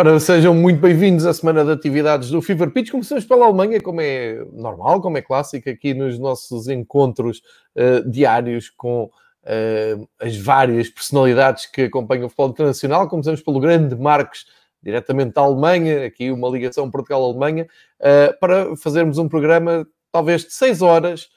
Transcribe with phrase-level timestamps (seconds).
[0.00, 2.92] Ora, sejam muito bem-vindos à semana de atividades do Fever Pitch.
[2.92, 7.42] Começamos pela Alemanha, como é normal, como é clássico, aqui nos nossos encontros
[7.74, 13.08] uh, diários com uh, as várias personalidades que acompanham o futebol internacional.
[13.08, 14.46] Começamos pelo grande Marcos,
[14.80, 17.66] diretamente da Alemanha, aqui uma ligação Portugal-Alemanha,
[17.98, 21.28] uh, para fazermos um programa talvez de 6 horas,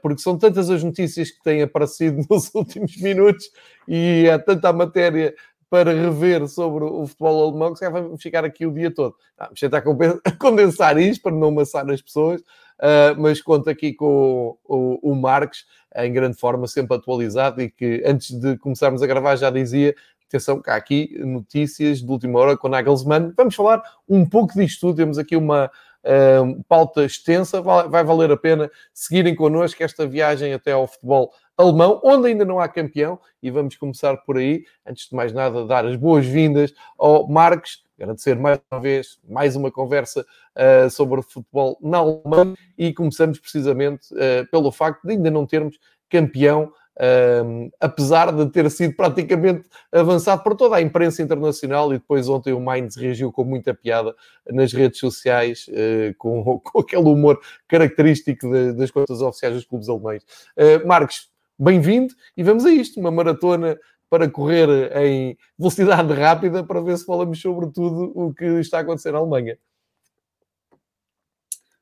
[0.00, 3.50] porque são tantas as notícias que têm aparecido nos últimos minutos
[3.88, 5.34] e há tanta matéria
[5.70, 9.14] para rever sobre o futebol alemão, que se vamos ficar aqui o dia todo.
[9.38, 9.82] Ah, vamos tentar
[10.38, 15.14] condensar isto para não amassar as pessoas, uh, mas conto aqui com o, o, o
[15.14, 19.94] Marques, em grande forma, sempre atualizado, e que antes de começarmos a gravar já dizia
[20.28, 23.32] atenção, cá aqui notícias de última hora com Nagelsmann.
[23.36, 24.96] Vamos falar um pouco disto tudo.
[24.96, 25.70] Temos aqui uma
[26.04, 27.62] uh, pauta extensa.
[27.62, 32.44] Vai, vai, valer a pena seguirem connosco esta viagem até ao futebol alemão, onde ainda
[32.44, 34.64] não há campeão, e vamos começar por aí.
[34.86, 39.70] Antes de mais nada, dar as boas-vindas ao Marcos, agradecer mais uma vez, mais uma
[39.70, 40.24] conversa
[40.56, 45.78] uh, sobre futebol na Alemanha, e começamos precisamente uh, pelo facto de ainda não termos
[46.08, 52.28] campeão um, apesar de ter sido praticamente avançado por toda a imprensa internacional e depois
[52.28, 54.14] ontem o Mainz reagiu com muita piada
[54.50, 59.88] nas redes sociais, uh, com, com, aquele humor característico de, das contas oficiais dos clubes
[59.88, 60.24] alemães.
[60.56, 66.80] Uh, Marcos, bem-vindo e vamos a isto, uma maratona para correr em velocidade rápida para
[66.80, 69.58] ver se falamos sobre tudo o que está a acontecer na Alemanha.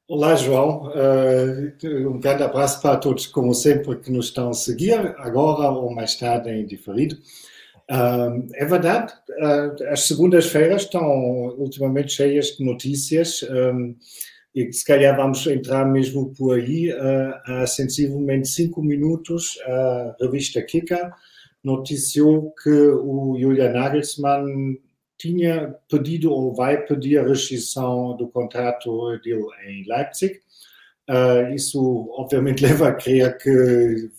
[0.08, 0.92] Olá, João.
[0.92, 5.92] Uh, um grande abraço para todos, como sempre, que nos estão a seguir, agora ou
[5.92, 7.16] mais tarde em diferido.
[7.90, 11.04] Uh, é verdade, uh, as segundas-feiras estão
[11.58, 13.44] ultimamente cheias de notícias.
[14.56, 20.62] E se calhar vamos entrar mesmo por aí, uh, há sensivelmente cinco minutos, a revista
[20.62, 21.12] Kika
[21.62, 24.78] noticiou que o Julian Nagelsmann
[25.18, 30.40] tinha pedido ou vai pedir a rescisão do contrato dele em Leipzig.
[31.06, 34.10] Uh, isso, obviamente, leva a crer que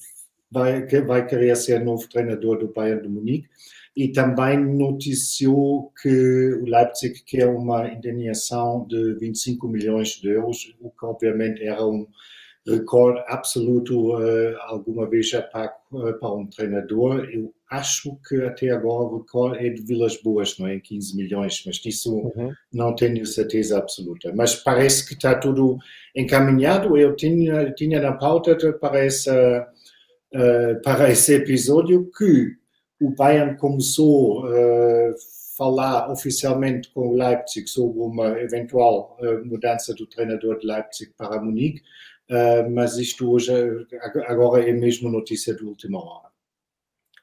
[0.51, 3.49] vai, que vai querer ser novo treinador do Bayern de Munique
[3.97, 10.91] e também noticiou que o Leipzig quer uma indenização de 25 milhões de euros, o
[10.91, 12.05] que obviamente era um
[12.63, 17.27] recorde absoluto uh, alguma vez pago uh, para um treinador.
[17.31, 20.79] Eu acho que até agora o recorde é de Vilas Boas, não é?
[20.79, 22.53] 15 milhões, mas disso uhum.
[22.71, 24.31] não tenho certeza absoluta.
[24.35, 25.79] Mas parece que está tudo
[26.15, 26.95] encaminhado.
[26.95, 29.67] Eu tinha, tinha na pauta para, essa,
[30.35, 32.66] uh, para esse episódio que
[32.99, 35.13] o Bayern começou a uh,
[35.55, 41.41] falar oficialmente com o Leipzig sobre uma eventual uh, mudança do treinador de Leipzig para
[41.41, 41.81] Munique,
[42.29, 43.53] uh, mas isto hoje
[44.27, 46.27] agora é mesmo notícia de última hora.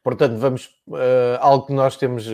[0.03, 0.71] Portanto, vamos
[1.41, 2.27] algo que nós temos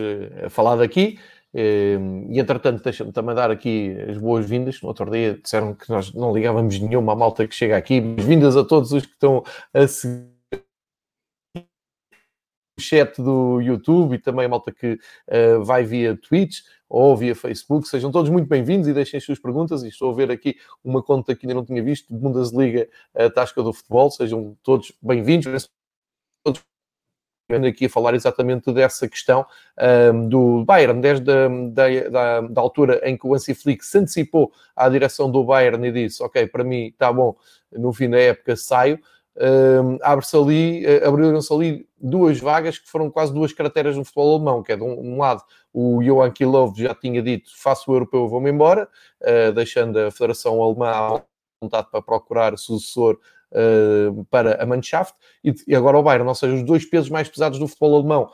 [0.49, 1.17] falado aqui.
[1.53, 4.81] E entretanto, deixa-me também dar aqui as boas-vindas.
[4.81, 8.01] No outro dia disseram que nós não ligávamos nenhuma malta que chega aqui.
[8.01, 9.41] Boas-vindas a todos os que estão
[9.73, 10.30] a seguir
[12.81, 16.59] chat do YouTube e também a malta que uh, vai via Twitch
[16.89, 17.87] ou via Facebook.
[17.87, 19.83] Sejam todos muito bem-vindos e deixem as suas perguntas.
[19.83, 23.63] E estou a ver aqui uma conta que ainda não tinha visto, Bundesliga, a Tasca
[23.63, 24.11] do Futebol.
[24.11, 25.69] Sejam todos bem-vindos.
[26.43, 26.61] Todos
[27.65, 29.41] aqui a falar exatamente dessa questão
[29.77, 33.85] um, ehm, do Bayern, desde a da, da, da, altura em que o Hansi Flick
[33.85, 37.35] se antecipou à direção do Bayern e disse, ok, para mim está bom,
[37.71, 38.99] no fim da época saio,
[39.35, 44.35] uh, abre-se ali, uh, abriram-se ali duas vagas que foram quase duas crateras no futebol
[44.35, 45.43] alemão, que é de um, um lado
[45.73, 48.87] o Johan Kilov já tinha dito, faço o europeu, vou-me embora,
[49.21, 51.21] uh, deixando a Federação Alemã à
[51.61, 53.17] vontade para procurar sucessor
[53.51, 57.29] uh, para a Mannschaft, e, e, agora o Bayern, ou seja, os dois pesos mais
[57.29, 58.29] pesados do futebol alemão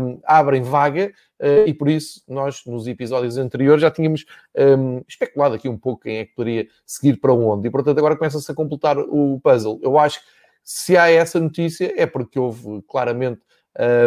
[0.00, 4.24] um, abrem vaga, uh, e por isso nós, nos episódios anteriores, já tínhamos
[4.56, 8.16] um, especulado aqui um pouco quem é que poderia seguir para onde, e portanto agora
[8.16, 9.80] começa-se a completar o puzzle.
[9.82, 10.26] Eu acho que
[10.66, 13.40] se há essa notícia é porque houve claramente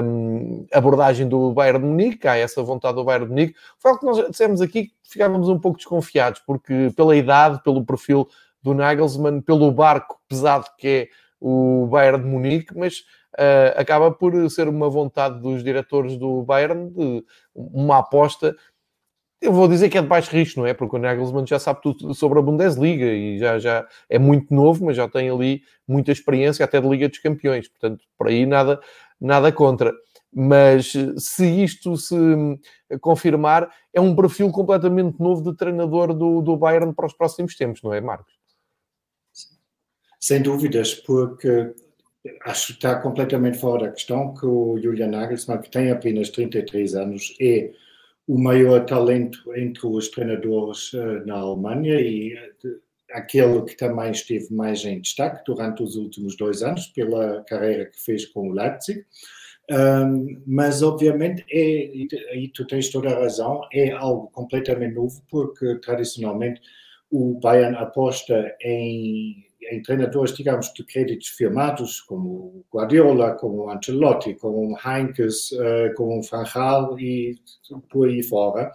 [0.04, 3.56] um, abordagem do Bayern de Munique, há essa vontade do Bayern de Munique.
[3.78, 8.28] Foi algo que nós dissemos aqui ficávamos um pouco desconfiados, porque pela idade, pelo perfil
[8.62, 11.08] do Nagelsmann, pelo barco pesado que é
[11.40, 13.00] o Bayern de Munique, mas
[13.36, 17.24] uh, acaba por ser uma vontade dos diretores do Bayern de
[17.56, 18.54] uma aposta.
[19.42, 20.74] Eu vou dizer que é de baixo risco, não é?
[20.74, 24.86] Porque o Nagelsmann já sabe tudo sobre a Bundesliga e já, já é muito novo,
[24.86, 27.70] mas já tem ali muita experiência até de Liga dos Campeões.
[27.70, 28.82] Portanto, por aí nada,
[29.20, 29.94] nada contra.
[30.32, 32.16] Mas se isto se
[33.00, 37.82] confirmar, é um perfil completamente novo de treinador do, do Bayern para os próximos tempos,
[37.82, 38.38] não é, Marcos?
[40.20, 41.74] Sem dúvidas, porque
[42.46, 46.96] acho que está completamente fora da questão que o Julian Nagelsmann, que tem apenas 33
[46.96, 47.72] anos, é
[48.30, 52.80] o maior talento entre os treinadores uh, na Alemanha e uh,
[53.12, 58.00] aquele que também esteve mais em destaque durante os últimos dois anos pela carreira que
[58.00, 59.04] fez com o Leipzig.
[59.72, 65.80] Um, mas obviamente é, e tu tens toda a razão, é algo completamente novo porque
[65.80, 66.62] tradicionalmente
[67.10, 74.78] o Bayern aposta em, em treinadores, digamos, de créditos firmados, como Guardiola, como Ancelotti, como
[74.86, 77.36] Heinkes, uh, como Franchal e
[77.90, 78.72] por aí fora.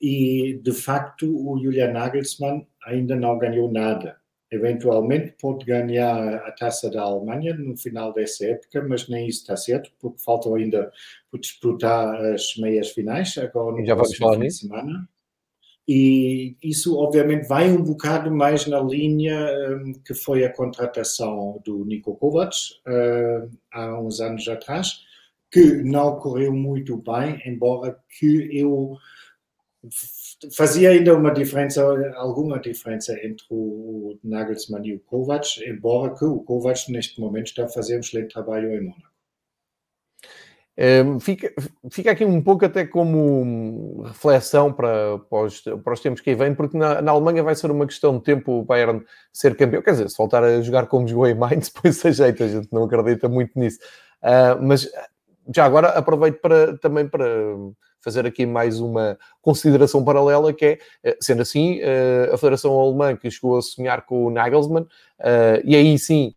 [0.00, 4.16] E, de facto, o Julian Nagelsmann ainda não ganhou nada
[4.54, 9.56] eventualmente pode ganhar a taça da Alemanha no final dessa época, mas nem isso está
[9.56, 10.90] certo, porque faltam ainda
[11.30, 15.08] por disputar as meias finais, agora no Já próximo fim de semana.
[15.86, 19.36] E isso, obviamente, vai um bocado mais na linha
[19.68, 25.00] um, que foi a contratação do Nico Kovac uh, há uns anos atrás,
[25.52, 28.96] que não correu muito bem, embora que eu
[30.56, 31.82] fazia ainda uma diferença,
[32.16, 37.64] alguma diferença entre o Nagelsmann e o Kovac, embora que o Kovac neste momento está
[37.64, 39.13] a fazer um excelente trabalho em Mônaco.
[41.20, 41.52] Fica,
[41.88, 46.36] fica aqui um pouco até como reflexão para, para, os, para os tempos que aí
[46.36, 49.82] vêm, porque na, na, Alemanha vai ser uma questão de tempo o Bayern ser campeão.
[49.82, 52.68] Quer dizer, se voltar a jogar como jogou em Mainz, depois se ajeita, a gente
[52.72, 53.78] não acredita muito nisso.
[54.20, 54.90] Uh, mas
[55.54, 57.26] já agora aproveito para, também para
[58.00, 63.16] fazer aqui mais uma consideração paralela, que é, eh, sendo assim, eh, a Federação Alemã
[63.16, 64.86] que chegou a sonhar com o Nagelsmann,
[65.18, 66.34] eh, e aí sim,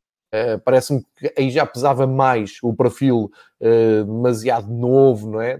[0.64, 3.32] parece-me que aí já pesava mais o perfil
[4.06, 5.58] demasiado novo, não é?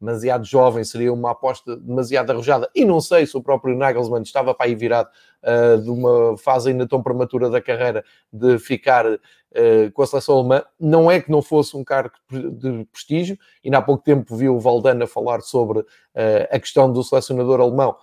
[0.00, 4.54] demasiado jovem, seria uma aposta demasiado arrojada, e não sei se o próprio Nagelsmann estava
[4.54, 5.08] para aí virado
[5.82, 9.18] de uma fase ainda tão prematura da carreira de ficar uh,
[9.92, 10.64] com a seleção alemã.
[10.78, 14.60] Não é que não fosse um cargo de prestígio, e há pouco tempo viu o
[14.60, 15.84] Valdana falar sobre uh,
[16.50, 17.96] a questão do selecionador alemão,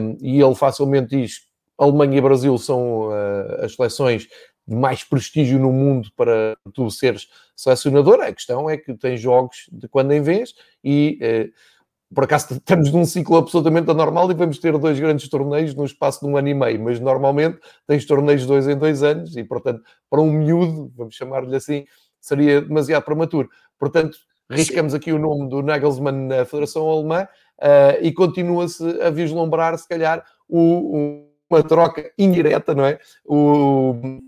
[0.00, 1.46] um, e ele facilmente diz:
[1.76, 4.28] Alemanha e Brasil são uh, as seleções
[4.66, 8.20] mais prestígio no mundo para tu seres selecionador.
[8.20, 11.52] A questão é que tem jogos de quando em vez e
[12.14, 16.20] por acaso estamos num ciclo absolutamente anormal e vamos ter dois grandes torneios no espaço
[16.20, 19.82] de um ano e meio, mas normalmente tens torneios dois em dois anos e, portanto,
[20.08, 21.84] para um miúdo, vamos chamar-lhe assim,
[22.20, 23.48] seria demasiado prematuro.
[23.78, 24.18] Portanto,
[24.50, 27.26] riscamos aqui o nome do Nagelsmann na Federação Alemã
[27.58, 32.98] uh, e continua-se a vislumbrar, se calhar, o, o, uma troca indireta, não é?
[33.24, 34.20] O,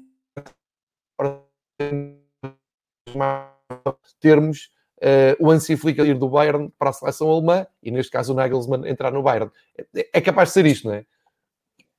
[4.21, 4.71] termos
[5.03, 8.87] uh, o a ir do Bayern para a seleção alemã e, neste caso, o Nagelsmann
[8.87, 9.51] entrar no Bayern.
[9.95, 11.05] É, é capaz de ser isto, não é?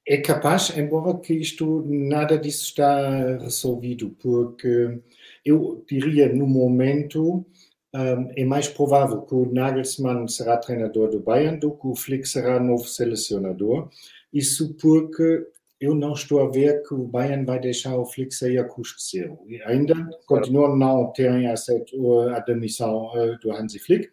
[0.08, 5.00] É capaz, embora que isto, nada disso está resolvido, porque
[5.46, 7.46] eu diria, no momento,
[7.94, 12.28] um, é mais provável que o Nagelsmann será treinador do Bayern do que o Flick
[12.28, 13.90] será novo selecionador.
[14.34, 15.48] Isso porque
[15.80, 19.02] eu não estou a ver que o Bayern vai deixar o Flick sair a custo
[19.02, 19.40] zero.
[19.48, 19.96] E ainda
[20.26, 21.96] continuam não terem aceito
[22.32, 24.10] a demissão uh, do Hansi Flick.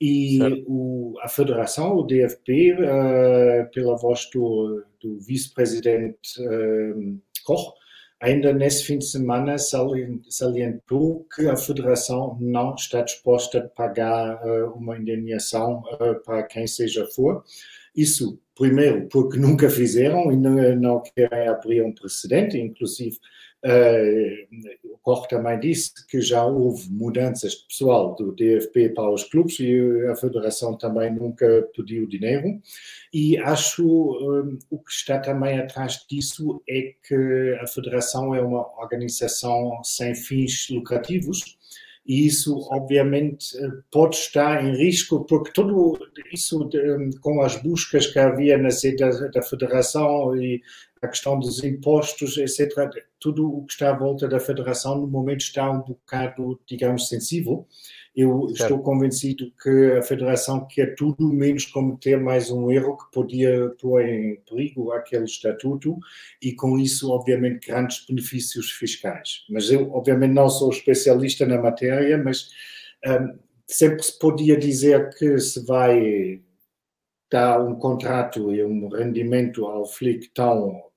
[0.00, 7.74] E o, a federação, o DFB, uh, eh, pela voz do, do vice-presidente uh, Koch,
[8.18, 14.40] ainda nesse fim de semana salientou que a federação não está disposta a pagar
[14.74, 15.82] uma indenização
[16.24, 17.42] para quem seja for.
[17.96, 23.16] Isso Primeiro, porque nunca fizeram e não, não querem abrir um precedente, inclusive
[23.64, 29.24] uh, o Koch também disse que já houve mudanças de pessoal do DFP para os
[29.24, 32.60] clubes e a Federação também nunca pediu dinheiro.
[33.14, 38.60] E acho um, o que está também atrás disso é que a Federação é uma
[38.78, 41.58] organização sem fins lucrativos
[42.10, 43.56] isso obviamente
[43.90, 45.98] pode estar em risco, porque tudo
[46.32, 46.68] isso
[47.20, 50.60] com as buscas que havia na sede da, da Federação e
[51.02, 52.72] a questão dos impostos, etc.,
[53.18, 57.66] tudo o que está à volta da Federação no momento está um bocado, digamos, sensível.
[58.20, 58.62] Eu certo.
[58.62, 64.04] estou convencido que a Federação quer tudo menos cometer mais um erro que podia pôr
[64.04, 65.96] em perigo aquele estatuto
[66.42, 69.46] e, com isso, obviamente, grandes benefícios fiscais.
[69.48, 72.50] Mas eu, obviamente, não sou especialista na matéria, mas
[73.06, 76.42] um, sempre se podia dizer que se vai
[77.32, 80.89] dar um contrato e um rendimento ao Flick tão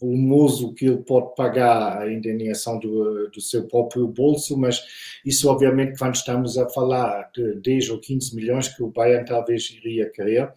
[0.00, 4.82] volumoso que ele pode pagar a indenização do, do seu próprio bolso, mas
[5.24, 9.70] isso obviamente quando estamos a falar de 10 ou 15 milhões que o Bayern talvez
[9.70, 10.52] iria querer,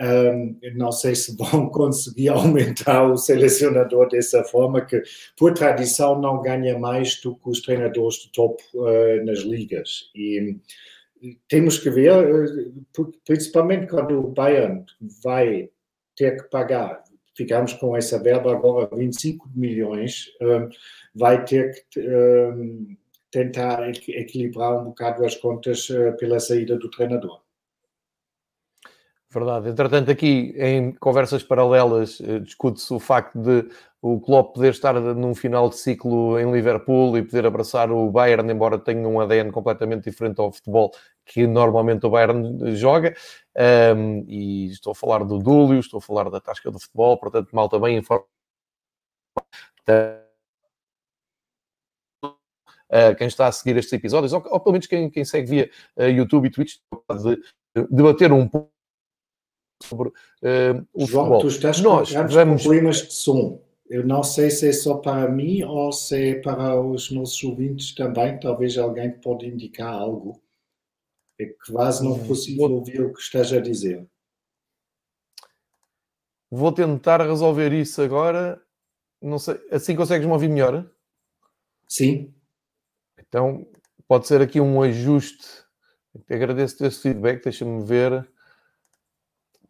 [0.00, 5.02] um, não sei se vão conseguir aumentar o selecionador dessa forma, que
[5.36, 10.10] por tradição não ganha mais do que os treinadores de top uh, nas ligas.
[10.14, 10.56] E
[11.48, 12.12] temos que ver,
[13.26, 14.84] principalmente quando o Bayern
[15.22, 15.68] vai
[16.16, 17.02] ter que pagar,
[17.40, 20.26] ficamos com essa verba agora, 25 milhões,
[21.14, 22.00] vai ter que
[23.30, 27.40] tentar equilibrar um bocado as contas pela saída do treinador.
[29.32, 29.68] Verdade.
[29.68, 33.68] Entretanto, aqui em conversas paralelas eh, discute-se o facto de
[34.02, 38.50] o Klopp poder estar num final de ciclo em Liverpool e poder abraçar o Bayern,
[38.50, 40.90] embora tenha um ADN completamente diferente ao futebol
[41.24, 43.14] que normalmente o Bayern joga.
[43.94, 47.50] Um, e estou a falar do Dúlio, estou a falar da tasca do futebol, portanto,
[47.54, 48.24] mal também informa.
[52.92, 55.70] Uh, quem está a seguir estes episódios, ou, ou pelo menos quem, quem segue via
[55.96, 56.78] uh, YouTube e Twitch,
[57.22, 57.38] de
[57.90, 58.79] debater um pouco
[59.82, 61.40] sobre uh, o João, futebol.
[61.40, 62.62] tu estás Nós com vamos...
[62.62, 63.62] problemas de som.
[63.88, 67.92] Eu não sei se é só para mim ou se é para os nossos ouvintes
[67.94, 68.38] também.
[68.38, 70.40] Talvez alguém pode indicar algo.
[71.40, 72.78] É quase não possível Vou...
[72.78, 74.06] ouvir o que estás a dizer.
[76.50, 78.60] Vou tentar resolver isso agora.
[79.20, 80.88] Não sei, assim consegues-me ouvir melhor?
[81.88, 82.32] Sim.
[83.18, 83.66] Então,
[84.06, 85.46] pode ser aqui um ajuste.
[86.28, 88.28] Agradeço-te esse feedback, deixa-me ver.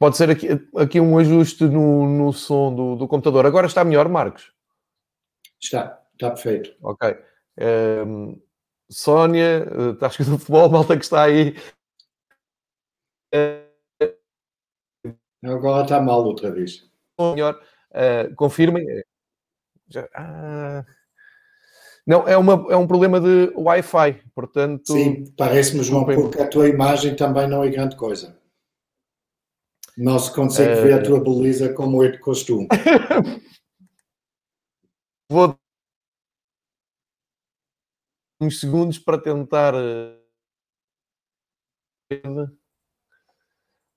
[0.00, 3.44] Pode ser aqui, aqui um ajuste no, no som do, do computador.
[3.44, 4.50] Agora está melhor, Marcos?
[5.60, 6.74] Está, está perfeito.
[6.82, 7.10] Ok.
[7.10, 8.42] Um, ehm,
[8.90, 11.54] Sónia, estás do futebol, malta que está aí.
[15.44, 16.90] Agora está mal outra vez.
[17.20, 18.86] Melhor, uh, confirmem.
[19.86, 20.82] Já, ah,
[22.06, 24.94] não, é, uma, é um problema de Wi-Fi, portanto...
[24.94, 28.39] Sim, parece-me, João, porque a tua imagem também não é grande coisa.
[30.00, 30.82] Não se consegue uh...
[30.82, 32.66] ver a tua beleza como é de costume.
[35.30, 35.54] Vou
[38.40, 39.74] uns segundos para tentar.
[39.74, 40.18] Eh,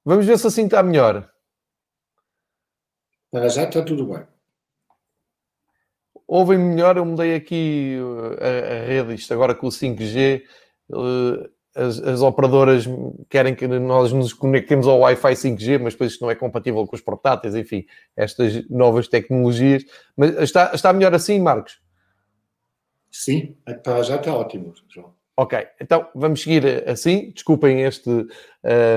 [0.03, 1.33] Vamos ver se assim está melhor.
[3.31, 4.27] Para já está tudo bem.
[6.27, 7.95] Ouvem melhor, eu mudei aqui
[8.41, 10.43] eh, a, a rede, isto agora com o 5G
[11.75, 12.85] as, as, operadoras
[13.29, 16.95] querem que nós nos conectemos ao Wi-Fi 5G, mas depois isto não é compatível com
[16.95, 19.83] os portáteis, enfim, estas novas tecnologias.
[20.15, 21.81] Mas está, está melhor assim, Marcos?
[23.11, 23.55] Sim,
[24.03, 25.13] já está ótimo, João.
[25.35, 27.31] Ok, então vamos seguir assim.
[27.31, 28.09] Desculpem este,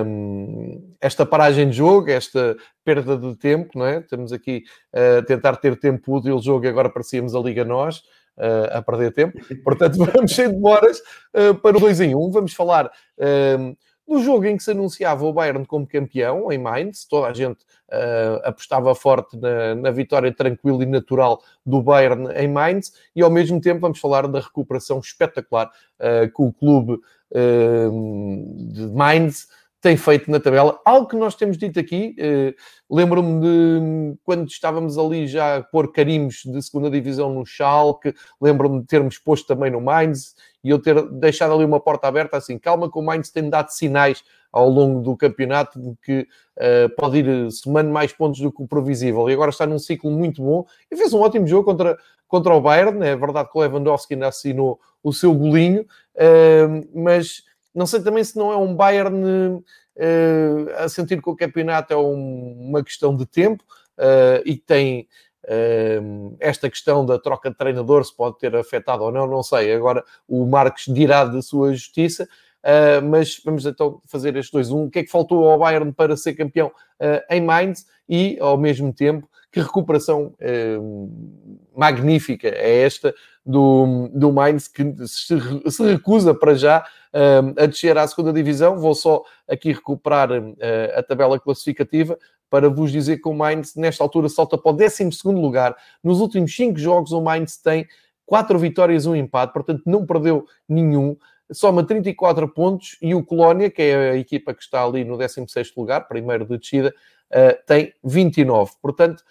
[0.07, 4.01] um, esta paragem de jogo, esta perda de tempo, não é?
[4.01, 8.03] Estamos aqui a tentar ter tempo útil jogo e agora parecíamos a Liga Nós
[8.73, 9.39] a perder tempo.
[9.65, 11.01] Portanto, vamos sem demoras
[11.35, 12.19] uh, para o 2 em 1.
[12.19, 12.31] Um.
[12.31, 13.77] Vamos falar uh,
[14.07, 17.05] do jogo em que se anunciava o Bayern como campeão, em Mainz.
[17.07, 17.65] Toda a gente
[18.43, 22.93] apostava forte na, na, vitória tranquila e natural do Bayern em Mainz.
[23.15, 25.71] E, ao mesmo tempo, vamos falar da recuperação espetacular
[26.35, 27.01] que o clube
[27.33, 29.49] de Mainz
[29.87, 30.81] tem feito na tabela.
[30.85, 32.53] Algo que nós temos dito aqui, eh,
[32.91, 38.81] lembro-me de quando estávamos ali já a pôr carimbos de segunda divisão no Schalke, lembro-me
[38.81, 42.59] de termos posto também no Mainz e eu ter deixado ali uma porta aberta assim,
[42.59, 46.27] calma que o Mainz tem dado sinais ao longo do campeonato de que
[46.57, 50.11] uh, pode ir somando mais pontos do que o previsível e agora está num ciclo
[50.11, 53.61] muito bom e fez um ótimo jogo contra, contra o Bayern, é verdade que o
[53.61, 55.83] Lewandowski ainda assinou o seu golinho,
[56.17, 57.45] uh, mas
[57.77, 59.63] não sei também se não é um Bayern uh,
[60.79, 63.63] a sentir que o campeonato é um, uma questão de tempo
[63.99, 65.07] uh, e tem
[65.45, 69.75] uh, esta questão da troca de treinador, se pode ter afetado ou não, não sei.
[69.75, 72.27] Agora o Marcos dirá da sua justiça.
[73.09, 74.73] Mas vamos então fazer estes dois.
[74.73, 76.73] Um, o que é que faltou ao Bayern para ser campeão
[77.31, 84.69] em Mainz e, ao mesmo tempo, que recuperação uh, magnífica é esta do, do Mainz,
[84.69, 85.35] que se,
[85.71, 86.85] se recusa para já
[87.57, 88.77] a descer à segunda divisão.
[88.77, 90.29] Vou só aqui recuperar
[90.95, 92.19] a tabela classificativa
[92.51, 95.75] para vos dizer que o Mainz, nesta altura, salta para o 12 lugar.
[96.05, 97.87] Nos últimos 5 jogos, o Mainz tem
[98.27, 101.17] 4 vitórias e um empate, portanto, não perdeu nenhum
[101.51, 105.73] soma 34 pontos e o Colónia, que é a equipa que está ali no 16º
[105.79, 106.93] lugar, primeiro de descida,
[107.67, 108.73] tem 29.
[108.81, 109.23] Portanto,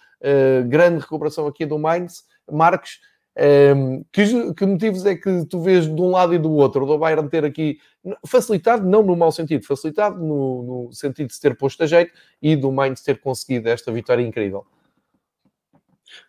[0.68, 2.24] grande recuperação aqui do Mainz.
[2.50, 3.00] Marcos,
[3.36, 6.86] um, ehm, que, que, motivos é que tu vês de um lado e do outro?
[6.86, 7.78] Do Bayern ter aqui
[8.26, 12.12] facilitado, não no mau sentido, facilitado no, no sentido de se ter posto a jeito
[12.40, 14.64] e do Mainz ter conseguido esta vitória incrível.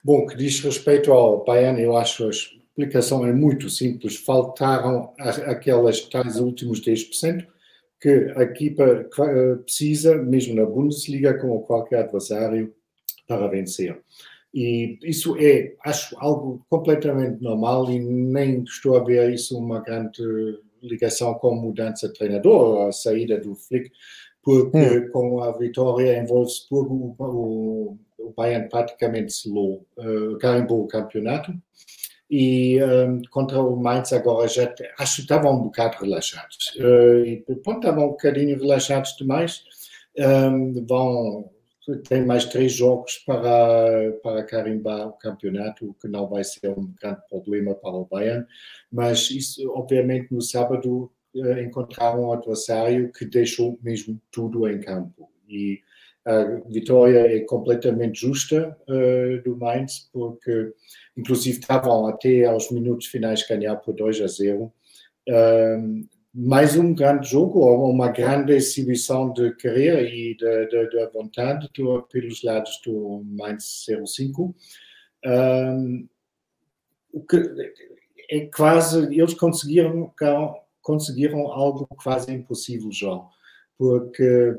[0.04, 4.18] Bom, que diz respeito ao Bayern, eu acho as explicação é muito simples.
[4.18, 7.46] Faltaram aquelas tais últimos 10%
[8.00, 12.72] que a equipa eh, precisa, mesmo na Bundesliga, com qualquer adversário,
[13.28, 14.02] para vencer.
[14.54, 20.24] E isso é, acho, algo completamente normal e nem estou a ver isso uma grande
[20.82, 23.92] ligação com mudança de treinador, a saída do Flick,
[24.42, 25.12] porque hum.
[25.12, 31.54] com a vitória em Wolfsburgo o, o Bayern praticamente selou, uh, carimbou o campeonato
[32.30, 37.38] e um, contra o Mainz agora já acho que estavam um bocado relaxados uh, e
[37.64, 39.64] pronto, estavam um bocadinho relaxados demais
[40.18, 41.50] um, vão
[42.08, 46.94] tem mais três jogos para, para carimbar o campeonato, o que não vai ser um
[47.02, 48.46] grande problema para o Bayern,
[48.92, 55.30] mas isso, obviamente, no sábado uh, encontraram um adversário que deixou mesmo tudo em campo.
[55.48, 55.82] E
[56.26, 60.74] a vitória é completamente justa uh, do Mainz, porque,
[61.16, 64.72] inclusive, estavam até aos minutos finais ganhar por 2 a 0.
[65.30, 66.08] Um,
[66.40, 72.04] mais um grande jogo, uma grande exibição de carreira e de, de, de vontade do,
[72.04, 74.56] pelos lados do Mainz 05.
[75.26, 76.08] Um,
[77.28, 77.38] que
[78.30, 80.14] é quase, eles conseguiram,
[80.80, 83.28] conseguiram algo quase impossível, João,
[83.76, 84.56] porque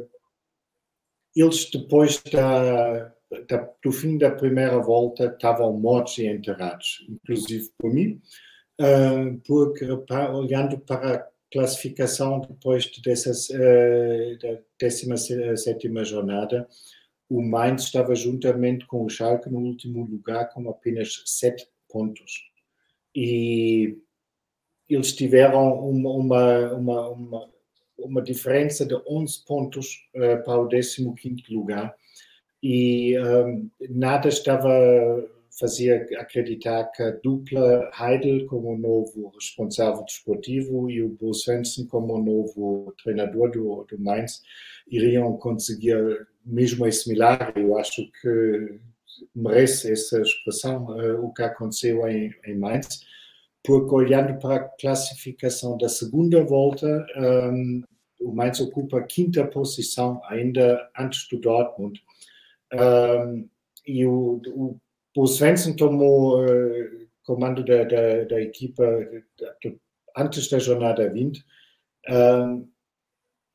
[1.36, 3.14] eles depois da,
[3.48, 8.20] da, do fim da primeira volta estavam mortos e enterrados, inclusive por mim,
[9.46, 9.84] porque
[10.32, 16.68] olhando para classificação depois dessas, uh, da 17 jornada,
[17.28, 22.32] o Mainz estava juntamente com o Schalke no último lugar com apenas 7 pontos.
[23.14, 23.98] E
[24.88, 27.50] eles tiveram uma, uma, uma,
[27.98, 30.68] uma, diferença de 11 pontos uh, para o
[31.14, 31.94] 15 lugar
[32.62, 34.70] e um, nada estava
[35.58, 42.22] fazia acreditar que a dupla Heidel como novo responsável desportivo e o Bo Svensson como
[42.22, 44.42] novo treinador do, do Mainz
[44.88, 47.62] iriam conseguir mesmo esse milagre.
[47.62, 48.80] Eu acho que
[49.34, 53.00] merece essa expressão uh, o que aconteceu em, em Mainz,
[53.64, 57.82] porque olhando para a classificação da segunda volta, um,
[58.20, 62.00] o Mainz ocupa a quinta posição ainda antes do Dortmund.
[62.72, 63.48] Um,
[63.86, 64.78] e o, o
[65.22, 68.84] o Svensson tomou uh, comando da, da, da equipa
[70.16, 71.38] antes da jornada 20.
[72.08, 72.68] Uh,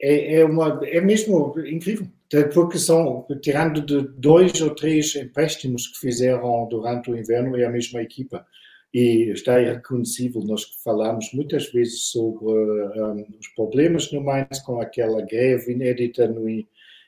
[0.01, 2.05] é, é, uma, é mesmo incrível,
[2.53, 7.71] porque são, tirando de dois ou três empréstimos que fizeram durante o inverno, é a
[7.71, 8.45] mesma equipa.
[8.93, 15.21] E está irreconhecível, nós falamos muitas vezes sobre um, os problemas no Mainz com aquela
[15.21, 16.47] greve inédita no,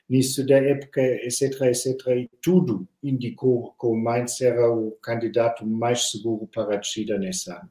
[0.08, 6.10] nisso da época, etc, etc, e tudo indicou que o Mainz era o candidato mais
[6.10, 7.70] seguro para a descida nesse ano.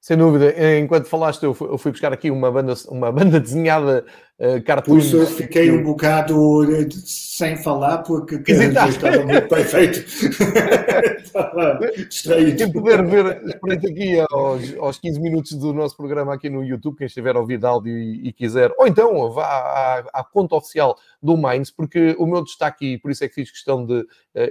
[0.00, 0.54] Sem dúvida.
[0.78, 4.04] Enquanto falaste, eu fui, eu fui buscar aqui uma banda, uma banda desenhada
[4.38, 4.94] uh, cartoon.
[4.94, 9.98] Por isso eu fiquei um bocado eh, sem falar, porque estava muito bem feito.
[11.28, 12.56] estava distraído.
[12.56, 16.96] Quem puder ver, espreite aqui aos, aos 15 minutos do nosso programa aqui no YouTube,
[16.96, 20.54] quem estiver a ouvir de áudio e, e quiser, ou então vá à, à, conta
[20.54, 24.00] oficial do Minds, porque o meu destaque, e por isso é que fiz questão de
[24.00, 24.06] uh,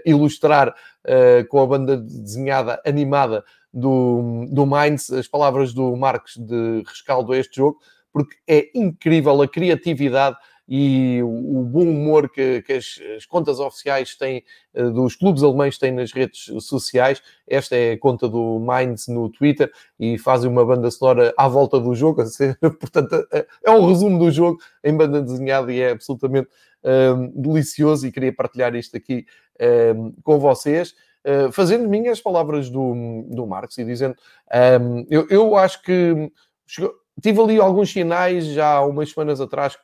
[0.05, 6.83] ilustrar uh, com a banda desenhada, animada, do, do Mainz, as palavras do Marcos de
[6.85, 7.79] rescaldo a este jogo,
[8.11, 14.15] porque é incrível a criatividade e o, bom humor que, que as, as, contas oficiais
[14.17, 17.21] têm, eh, dos clubes alemães têm nas redes sociais.
[17.47, 21.79] Esta é a conta do Mainz no Twitter e fazem uma banda sonora à volta
[21.79, 22.21] do jogo.
[22.81, 26.49] Portanto, é, é um resumo do jogo em banda desenhada e é absolutamente
[26.83, 29.25] um, ehm, delicioso e queria partilhar isto aqui
[29.59, 30.93] um, ehm, com vocês.
[31.27, 34.15] Eh, fazendo minhas palavras do, do Marx e dizendo,
[34.49, 36.31] um, ehm, eu, eu acho que
[36.65, 39.81] chegou, tive ali alguns sinais já há umas semanas atrás que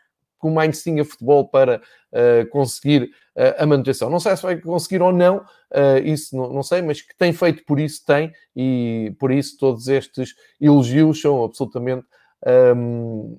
[0.48, 1.82] o Mainz tinha futebol para
[2.14, 4.10] uh, conseguir uh, a manutenção.
[4.10, 7.34] Não sei se vai conseguir ou não, uh, isso não, não, sei, mas que tem
[7.34, 12.06] feito por isso tem, e por isso todos estes elogios são absolutamente
[12.74, 13.38] um, ehm,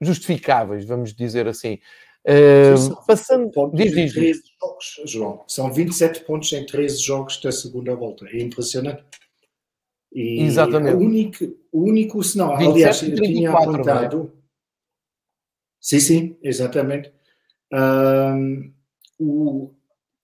[0.00, 1.80] justificáveis, vamos dizer assim.
[2.26, 3.50] Uh, passando.
[3.72, 4.42] Diz, diz.
[4.60, 5.44] Jogos, João.
[5.48, 8.26] São 27 pontos em 13 jogos da segunda volta.
[8.28, 9.04] É impressionante.
[10.12, 10.96] E Exatamente.
[10.96, 13.52] O único, o único senão, aliás, eu tinha é?
[13.52, 14.32] apontado.
[14.36, 14.40] É?
[15.80, 17.12] Sim, sim, exatamente.
[17.72, 18.72] Um,
[19.18, 19.70] o,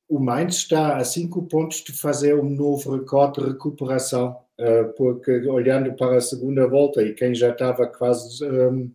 [0.09, 5.31] o Mainz está a 5 pontos de fazer um novo recorde de recuperação, uh, porque
[5.49, 8.45] olhando para a segunda volta e quem já estava quase.
[8.45, 8.93] Um,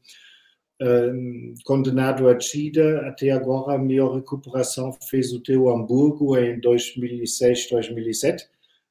[1.63, 8.48] condenado à descida, até agora a melhor recuperação fez o teu Hamburgo em 2006, 2007,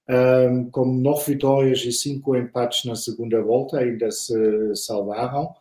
[0.08, 4.34] um, com nove vitórias e cinco empates na segunda volta, ainda se
[4.76, 5.52] salvaram.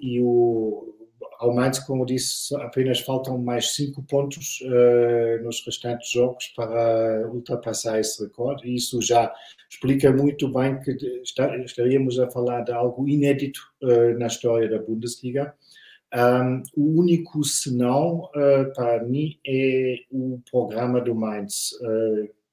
[0.00, 0.95] E o
[1.38, 8.00] ao Mainz, como disse, apenas faltam mais cinco pontos uh, nos restantes jogos para ultrapassar
[8.00, 8.66] esse recorde.
[8.68, 9.32] E isso já
[9.70, 10.96] explica muito bem que
[11.64, 15.54] estaríamos a falar de algo inédito uh, na história da Bundesliga.
[16.14, 21.70] Um, o único senão, uh, para mim, é o programa do Mainz,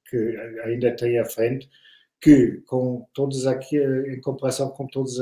[0.09, 1.69] que ainda tem à frente,
[2.19, 5.17] que com todas aqui, em comparação com todas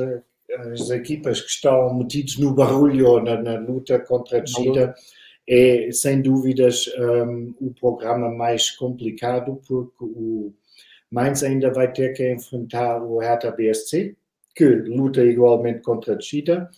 [0.59, 4.93] as equipas que estão metidas no barulho na, na luta contra a descida
[5.47, 10.53] é sem dúvidas um, o programa mais complicado porque o
[11.09, 14.15] Mainz ainda vai ter que enfrentar o Hertha BSC
[14.55, 16.69] que luta igualmente contra a descida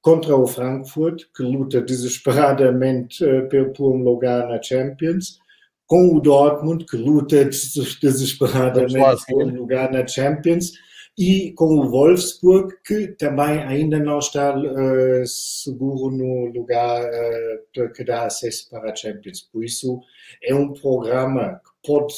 [0.00, 5.38] contra o Frankfurt que luta desesperadamente uh, por um lugar na Champions
[5.86, 10.72] com o Dortmund que luta desesperadamente por um lugar na Champions
[11.18, 18.04] e com o Wolfsburg, que também ainda não está uh, seguro no lugar uh, que
[18.04, 19.40] dá acesso para a Champions.
[19.40, 20.00] Por isso,
[20.42, 22.14] é um programa que pode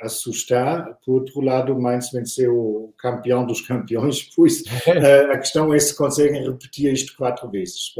[0.00, 0.98] assustar.
[1.04, 5.78] Por outro lado, o Mainz venceu o campeão dos campeões, pois uh, a questão é
[5.78, 7.94] se conseguem repetir isto quatro vezes.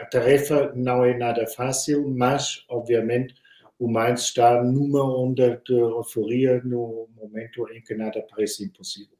[0.00, 3.34] a tarefa não é nada fácil, mas, obviamente,
[3.78, 9.17] o Mainz está numa onda de euforia no momento em que nada parece impossível.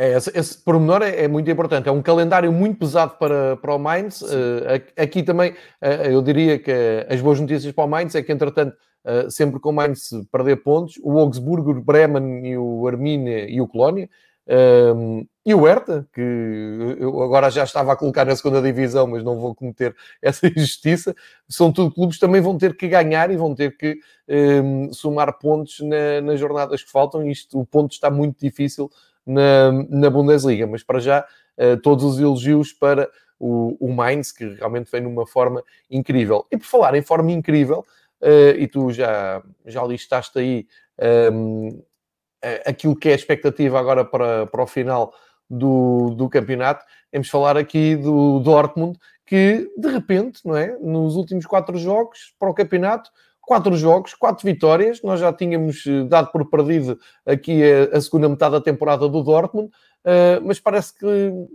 [0.00, 1.88] É, esse, esse pormenor é, é, muito importante.
[1.88, 4.22] É um calendário muito pesado para, para o Mainz.
[4.22, 6.70] Uh, aqui também, uh, eu diria que
[7.10, 10.62] as boas notícias para o Mainz é que, entretanto, uh, sempre com o Mainz perder
[10.62, 14.08] pontos, o Augsburgo, o Bremen e o Arminia e o Colónia,
[14.46, 16.20] ehm, e o Hertha, que
[17.00, 21.12] eu agora já estava a colocar na segunda divisão, mas não vou cometer essa injustiça,
[21.48, 24.92] são tudo clubes que também vão ter que ganhar e vão ter que um, ehm,
[24.92, 27.26] somar pontos na, nas jornadas que faltam.
[27.26, 28.88] Isto, o ponto está muito difícil
[29.28, 30.66] na, na Bundesliga.
[30.66, 31.26] Mas para já,
[31.58, 36.46] uh, todos os elogios para o, o Mainz, que realmente vem numa forma incrível.
[36.50, 37.84] E por falar em forma incrível,
[38.22, 40.66] uh, e tu já, já listaste aí
[41.32, 41.82] um,
[42.42, 45.12] ehm, aquilo que é a expectativa agora para, para o final
[45.48, 51.14] do, do campeonato, temos de falar aqui do Dortmund, que de repente, não é, nos
[51.14, 53.10] últimos quatro jogos para o campeonato,
[53.48, 55.00] quatro jogos, quatro vitórias.
[55.02, 59.68] Nós já tínhamos eh, dado por perdido aqui a, segunda metade da temporada do Dortmund,
[59.68, 61.06] uh, mas parece que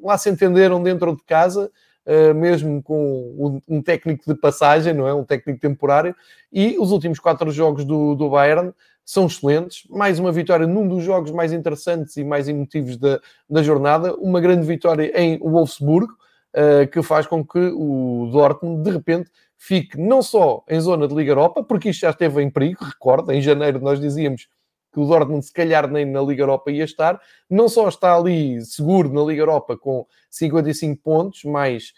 [0.02, 1.72] lá se entenderam dentro de casa.
[2.06, 5.14] Uh, mesmo com um, um, técnico de passagem, não é?
[5.14, 6.14] Um técnico temporário,
[6.52, 8.74] e os últimos quatro jogos do, do Bayern
[9.06, 9.88] são excelentes.
[9.90, 14.42] Mais uma vitória num dos jogos mais interessantes e mais emotivos da, da jornada, uma
[14.42, 16.12] grande vitória em Wolfsburgo,
[16.54, 19.32] uh, que faz com que o Dortmund, de repente,
[19.66, 23.34] fique não só em zona de Liga Europa, porque isto já esteve em perigo, recorda,
[23.34, 24.50] em janeiro nós dizíamos
[24.92, 27.18] que o Dortmund se calhar nem na Liga Europa ia estar,
[27.50, 31.94] não só está ali seguro na Liga Europa com 55 pontos, mais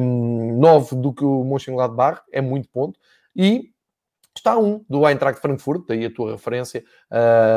[0.00, 2.96] um, 9 do que o Mönchengladbach, é muito ponto,
[3.34, 3.72] e
[4.44, 6.84] está um do Eintracht Frankfurt, daí a tua referência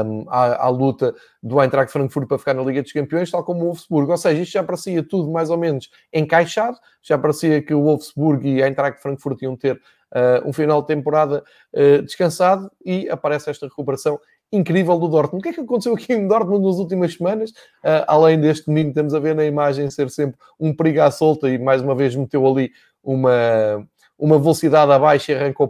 [0.06, 3.60] um, à, à, luta do Eintracht Frankfurt para ficar na Liga dos Campeões, tal como
[3.60, 4.10] o Wolfsburg.
[4.10, 8.47] Ou seja, isto já parecia tudo mais ou menos encaixado, já parecia que o Wolfsburg
[8.47, 13.50] e a Eintracht Frankfurt iam ter uh, um final de temporada uh, descansado e aparece
[13.50, 14.17] esta recuperação
[14.50, 15.41] incrível do Dortmund.
[15.41, 17.50] O que é que aconteceu aqui em Dortmund nas últimas semanas?
[17.84, 21.50] Uh, além deste menino, temos a ver na imagem ser sempre um perigo à solta
[21.50, 22.71] e mais uma vez meteu ali
[23.04, 23.86] uma,
[24.17, 25.67] uma velocidade abaixo e arrancou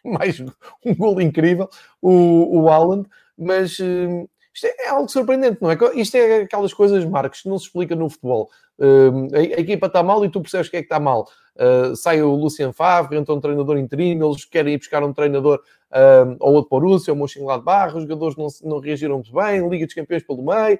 [0.04, 1.68] mais um gol incrível,
[2.00, 5.76] o, o Haaland, mas uh, isto é, é, algo surpreendente, não é?
[5.94, 8.50] Isto é aquelas coisas, Marcos, que não se explica no futebol.
[8.78, 11.28] Uh, a, a, equipa está mal e tu percebes que é que está mal.
[11.56, 15.62] Uh, sai o Lucien Favre, entra um treinador interino, eles querem ir buscar um treinador
[15.92, 19.94] uh, ou outro Borussia, ou Mönchengladbach, os jogadores não, não reagiram muito bem, Liga dos
[19.94, 20.78] Campeões pelo meio,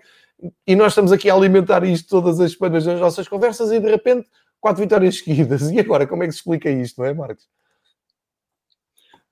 [0.67, 3.91] e nós estamos aqui a alimentar isto todas as semanas nas nossas conversas e de
[3.91, 4.27] repente
[4.59, 5.63] quatro vitórias seguidas.
[5.71, 7.47] E agora, como é que se explica isto, não é, Marcos?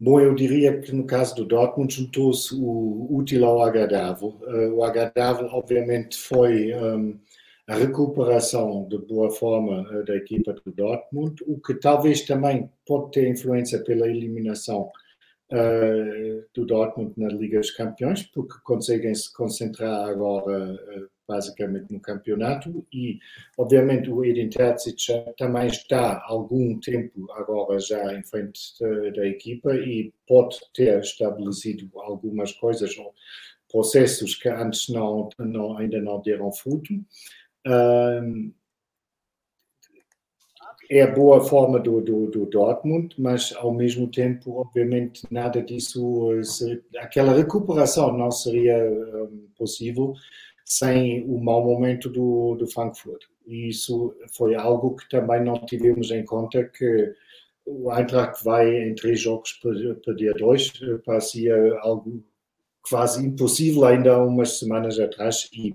[0.00, 4.28] Bom, eu diria que no caso do Dortmund juntou-se o útil ao agradável.
[4.42, 7.18] Uh, o agradável, obviamente, foi um,
[7.66, 13.11] a recuperação de boa forma uh, da equipa do Dortmund, o que talvez também pode
[13.11, 14.88] ter influência pela eliminação
[15.52, 20.78] uh, do Dortmund na Liga dos Campeões, porque conseguem se concentrar agora
[21.29, 23.19] basicamente no campeonato e
[23.59, 28.61] obviamente o Edin Terzic também está algum tempo agora já em frente
[29.14, 32.97] da, equipa e pode ter estabelecido algumas coisas
[33.71, 36.95] processos que antes não, não ainda não deram fruto.
[37.67, 38.53] Um,
[40.91, 46.31] é a boa forma do, do, do, Dortmund, mas ao mesmo tempo, obviamente, nada disso,
[46.99, 50.14] aquela recuperação não seria um, possível
[50.68, 53.24] sem o mau momento do, do Frankfurt.
[53.46, 57.14] E isso foi algo que também não tivemos em conta que
[57.64, 59.59] o Eintracht vai em três jogos
[60.14, 60.72] dia dois,
[61.04, 62.22] parecia algo
[62.88, 65.74] quase impossível ainda há umas semanas atrás e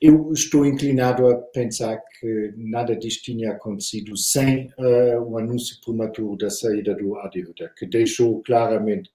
[0.00, 6.36] eu estou inclinado a pensar que nada disto tinha acontecido sem uh, o anúncio prematuro
[6.36, 7.46] da saída do Adi
[7.78, 9.10] que deixou claramente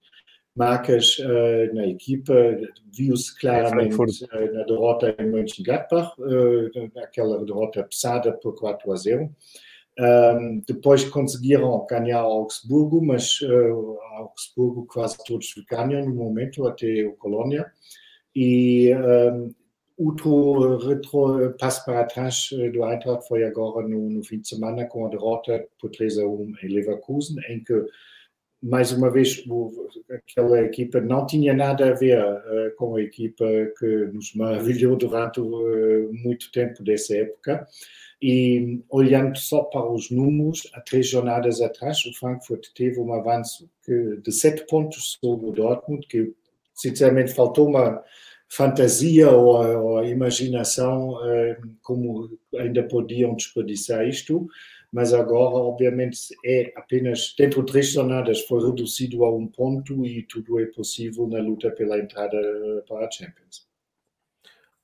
[0.55, 2.33] marcas uh, na equipa,
[2.91, 9.35] viu-se claramente uh, na derrota em Mönchengladbach, uh, aquela derrota pesada por 4 a 0.
[9.97, 17.13] Um, depois conseguiram ganhar Augsburgo, mas uh, Augsburgo quase todos ganham no momento, até o
[17.13, 17.71] Colônia.
[18.35, 19.53] E um,
[19.97, 25.05] outro retro, passo para trás do Eintracht foi agora no, no, fim de semana com
[25.05, 27.73] a derrota por 3 a 1 em Leverkusen, em que
[28.61, 29.43] mais uma vez,
[30.09, 33.45] aquela equipa não tinha nada a ver uh, com a equipa
[33.77, 37.67] que nos maravilhou durante uh, muito tempo dessa época.
[38.21, 43.69] E olhando só para os números, há três jornadas atrás, o Frankfurt teve um avanço
[43.83, 46.33] que, de sete pontos sobre o Dortmund, que
[46.73, 48.03] sinceramente faltou uma
[48.47, 54.47] fantasia ou, ou imaginação uh, como ainda podiam desperdiçar isto
[54.95, 60.23] mas agora, obviamente, é apenas dentro de três jornadas foi reduzido a um ponto e
[60.23, 62.38] tudo é possível na luta pela entrada
[62.88, 63.67] para a Champions.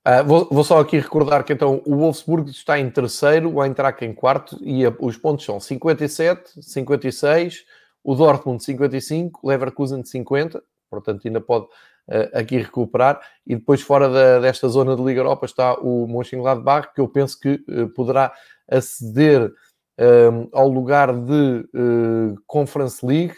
[0.06, 4.04] Uh, vou, vou, só aqui recordar que então o Wolfsburg está em terceiro, o Eintracht
[4.04, 7.64] em quarto e a, os pontos são 57, 56,
[8.04, 14.40] o Dortmund 55, Leverkusen 50, portanto ainda pode uh, aqui recuperar e depois fora da,
[14.40, 18.34] desta zona de Liga Europa está o Mönchengladbach que eu penso que uh, poderá
[18.70, 19.54] aceder
[20.02, 23.36] um, ao lugar de uh, Conference League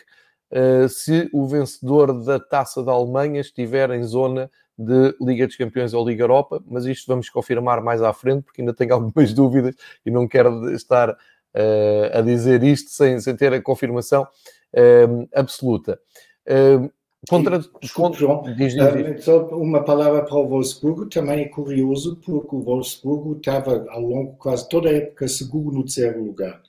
[0.51, 5.93] uh, se o vencedor da Taça da Alemanha estiver em zona de Liga dos Campeões
[5.93, 9.75] ou Liga Europa, mas isto vamos confirmar mais à frente, porque ainda tenho algumas dúvidas
[10.05, 14.27] e não quero estar uh, a dizer isto sem, sem ter a confirmação
[15.35, 15.99] absoluta.
[17.29, 18.75] Contra, Desculpe, João, diz, diz.
[18.75, 24.01] Uh, só uma palavra para o Wolfsburgo, também é curioso porque o Wolfsburgo estava ao
[24.01, 26.61] longo quase toda a época seguro no terceiro lugar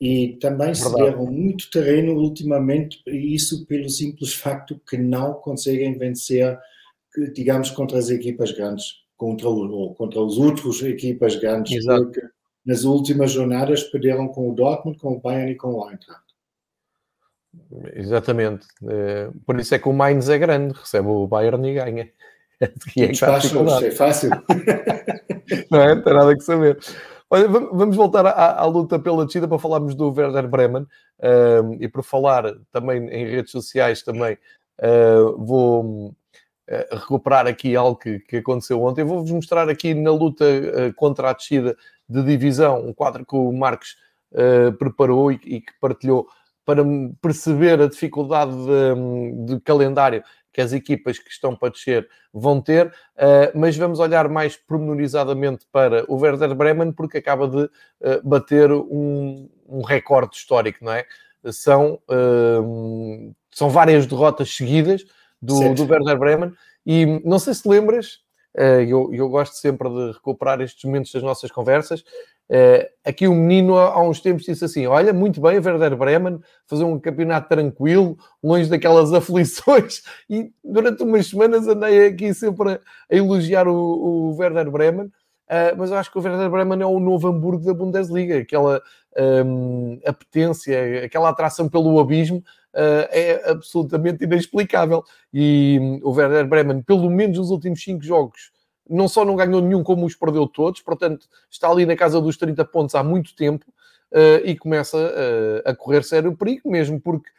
[0.00, 0.78] e também Verdade.
[0.78, 6.56] se deram muito terreno ultimamente, isso pelo simples facto que não conseguem vencer,
[7.34, 12.04] digamos, contra as equipas grandes, contra, ou contra as outras equipas grandes, Exato.
[12.04, 12.22] porque
[12.64, 16.27] nas últimas jornadas perderam com o Dortmund, com o Bayern e com o Eintracht.
[17.94, 18.66] Exatamente.
[18.88, 22.10] Eh, por isso é que o Mainz é grande, recebe o Bayern e ganha.
[22.96, 24.30] E é, fácil, é fácil.
[25.70, 25.94] Não é?
[25.94, 26.76] Não tem nada que saber.
[27.30, 31.86] Olha, vamos voltar à, à, luta pela descida para falarmos do Werder Bremen uh, e
[31.86, 34.38] por falar também em redes sociais também
[34.80, 36.14] uh, vou uh,
[36.90, 39.04] recuperar aqui algo que, que aconteceu ontem.
[39.04, 40.44] Vou-vos mostrar aqui na luta
[40.96, 41.76] contra a descida
[42.08, 43.96] de divisão um quadro que o Marcos
[44.78, 46.26] preparou e, e que partilhou
[46.68, 46.84] para
[47.22, 52.88] perceber a dificuldade de, de, calendário que as equipas que estão para descer vão ter,
[52.88, 57.70] uh, mas vamos olhar mais pormenorizadamente para o Werder Bremen, porque acaba de uh,
[58.22, 61.06] bater um, um, recorde histórico, não é?
[61.50, 65.06] São, uh, são várias derrotas seguidas
[65.40, 66.52] do, do Werder Bremen,
[66.84, 68.20] e não sei se lembras,
[68.54, 72.02] eu, eu gosto sempre de recuperar estes momentos das nossas conversas.
[72.50, 75.94] Uh, aqui o um menino há uns tempos disse assim: Olha, muito bem, o Werder
[75.94, 82.72] Bremen, fazer um campeonato tranquilo, longe daquelas aflições, e durante umas semanas andei aqui sempre
[82.72, 82.80] a,
[83.12, 85.12] a elogiar o, o Werder Bremen.
[85.48, 88.82] Uh, mas eu acho que o Werder Bremen é o novo Hamburgo da Bundesliga, aquela
[89.16, 95.02] um, apetência, aquela atração pelo abismo uh, é absolutamente inexplicável.
[95.32, 98.52] E um, o Werder Bremen, pelo menos nos últimos cinco jogos,
[98.88, 102.36] não só não ganhou nenhum, como os perdeu todos, portanto, está ali na casa dos
[102.36, 103.64] 30 pontos há muito tempo
[104.12, 104.98] uh, e começa
[105.64, 107.30] a correr sério perigo, mesmo porque,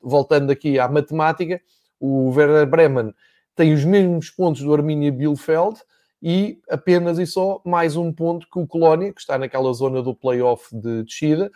[0.00, 1.60] voltando aqui à matemática,
[1.98, 3.12] o Werder Bremen
[3.56, 5.80] tem os mesmos pontos do Arminia Bielefeld
[6.22, 10.14] e apenas e só mais um ponto que o Colónia, que está naquela zona do
[10.14, 11.50] playoff de descida,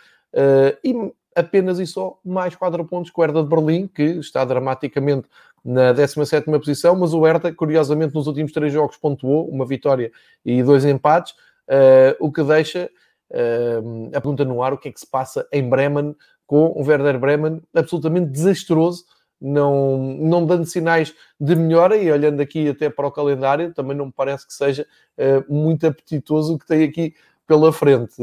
[0.83, 5.29] e apenas e só mais 4 pontos que o Hertha de Berlim, que está dramaticamente
[5.63, 10.11] na 17 posição, mas o Hertha, curiosamente, nos últimos três jogos pontuou, uma vitória
[10.45, 11.33] e dois empates,
[11.69, 12.89] uh, o que deixa
[13.31, 16.83] uh, a pergunta no ar, o que é que se passa em Bremen com o
[16.83, 19.05] Werder Bremen absolutamente desastroso,
[19.41, 24.07] não, não dando sinais de melhora e olhando aqui até para o calendário, também não
[24.07, 24.87] me parece que seja
[25.19, 27.15] uh, muito apetitoso o que tem aqui
[27.47, 28.21] pela frente.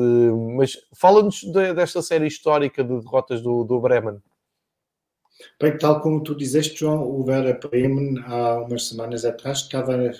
[0.57, 4.21] Mas fala-nos de, desta série histórica de derrotas do, do Bremen.
[5.59, 10.11] Bem, tal como tu dizeste, João, o Werder Bremen há umas semanas atrás estava,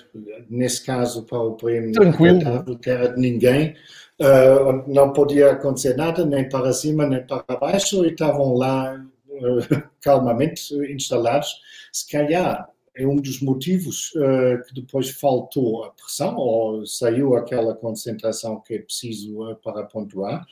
[0.50, 3.74] nesse caso, para o Bremen, tranquilo, terra de ninguém,
[4.20, 9.13] uh, não podia acontecer nada, nem para cima, nem para baixo, e estavam lá uh,
[10.00, 11.54] calmamente instalados.
[11.92, 17.74] Se calhar é um dos motivos uh, que depois faltou a pressão, ou saiu aquela
[17.74, 20.46] concentração que é preciso para pontuar.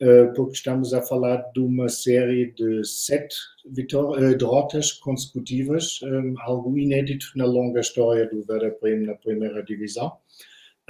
[0.00, 6.76] Eh, porque estamos a falar de uma série de sete eh, derrotas consecutivas, um, algo
[6.76, 10.16] inédito na longa história do Werder Bremen na primeira divisão.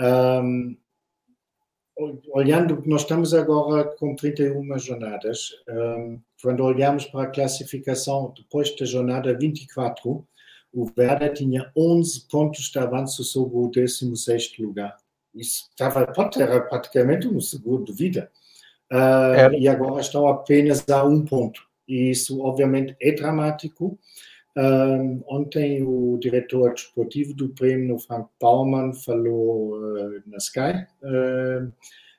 [0.01, 0.77] Um,
[2.33, 5.51] olhando, nós estamos agora com 31 jornadas.
[5.69, 10.23] Um, quando olhamos para a classificação depois da jornada 24,
[10.75, 14.95] o Werder tinha 11 pontos de avanço sobre o 16 lugar.
[15.35, 16.01] Isso estava,
[16.39, 18.31] era praticamente um seguro de vida.
[18.93, 21.63] Uh, e agora estão apenas a um ponto.
[21.89, 23.99] E isso, obviamente, é dramático.
[24.55, 30.87] Uh, ontem, o diretor desportivo do prêmio, Frank Baumann, falou uh, na Sky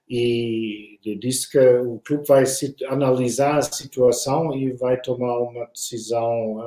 [0.08, 2.44] e disse que o clube vai
[2.88, 6.60] analisar a situação e vai tomar uma decisão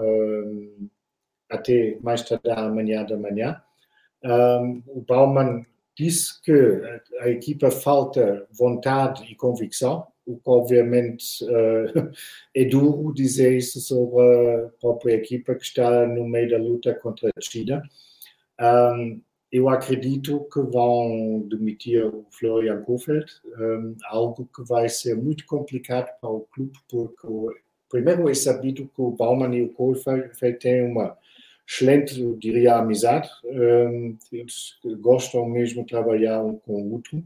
[1.49, 3.63] até mais tarde amanhã da manhã.
[4.87, 5.65] o Baumann
[5.97, 6.53] disse que
[7.21, 12.11] a equipa falta vontade e convicção, o que obviamente uh,
[12.55, 17.31] é duro dizer isso sobre a própria equipa que está no meio da luta contra
[17.35, 17.83] a China.
[18.61, 19.21] Um,
[19.51, 23.27] eu acredito que vão demitir o Florian Kofeld,
[23.59, 29.01] um, algo que vai ser muito complicado para o clube, porque primeiro é sabido que
[29.01, 31.17] o Baumann e o Kofeld têm uma
[31.69, 33.29] excelente, eu diria, amizade.
[34.33, 37.23] Eles gostam mesmo de trabalhar um com o outro.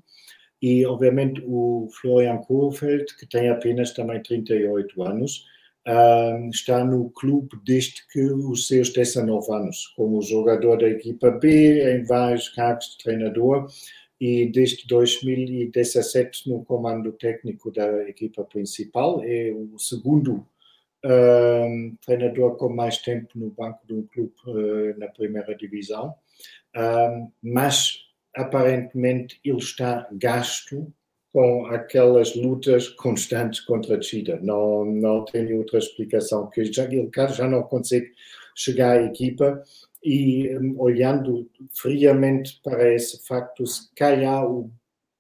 [0.61, 5.47] E, obviamente, o Florian Kohlfeld, que tem apenas também 38 anos,
[6.53, 12.05] está no clube desde que os seus 19 anos, como jogador da equipa B, em
[12.05, 13.67] vários cargos de treinador,
[14.21, 19.21] e desde 2017 no comando técnico da equipa principal.
[19.25, 20.47] É o segundo
[21.05, 26.15] um, treinador com mais tempo no banco de um clube uh, na primeira divisão,
[27.43, 27.99] mas
[28.35, 30.93] aparentemente ele está gasto
[31.33, 34.39] com aquelas lutas constantes contra a descida.
[34.43, 38.13] Não, não tem outra explicação, que já, ele já não consegue
[38.55, 39.63] chegar à equipa
[40.05, 44.71] e um, olhando friamente para esse facto, se calhar o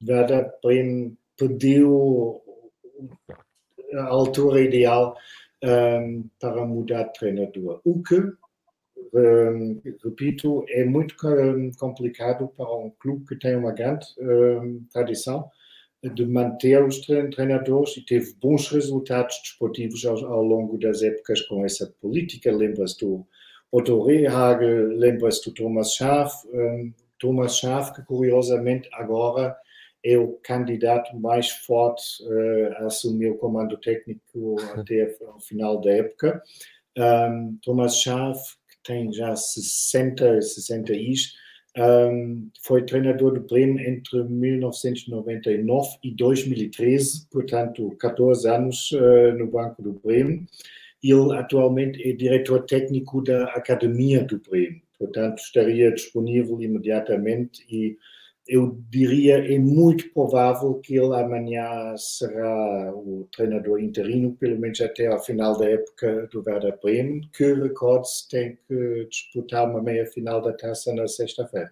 [0.06, 2.42] Werder Bremen perdeu
[3.94, 5.16] a altura ideal
[5.64, 7.80] um, para mudar de treinador.
[7.84, 8.20] O que,
[9.14, 11.16] um, repito, é muito
[11.78, 15.48] complicado para um clube que tem uma grande um, tradição
[16.02, 21.64] de manter os treinadores e teve bons resultados desportivos ao, ao longo das épocas com
[21.64, 22.50] essa política.
[22.50, 23.26] Lembras do
[23.70, 26.32] Otto Rehage, lembras do Thomas Schaaf,
[27.18, 29.56] Thomas Schaaf, que curiosamente agora
[30.04, 35.92] é o candidato mais forte uh, a assumir o comando técnico até ao final da
[35.92, 36.42] época.
[36.98, 38.38] Um, Thomas Schaaf,
[38.68, 41.34] que tem já 60, 60 is,
[41.78, 49.82] um, foi treinador do Bremen entre 1999 e 2013, portanto, 14 anos uh, no banco
[49.82, 50.46] do Bremen.
[51.02, 57.96] Ele atualmente é diretor técnico da Academia do Bremen, portanto, estaria disponível imediatamente e
[58.46, 65.06] eu diria é muito provável que ele amanhã será o treinador interino, pelo menos até
[65.06, 70.52] ao final da época do Werder Bremen, que, recorde-se, tem que disputar uma meia-final da
[70.52, 71.70] taça na sexta-feira.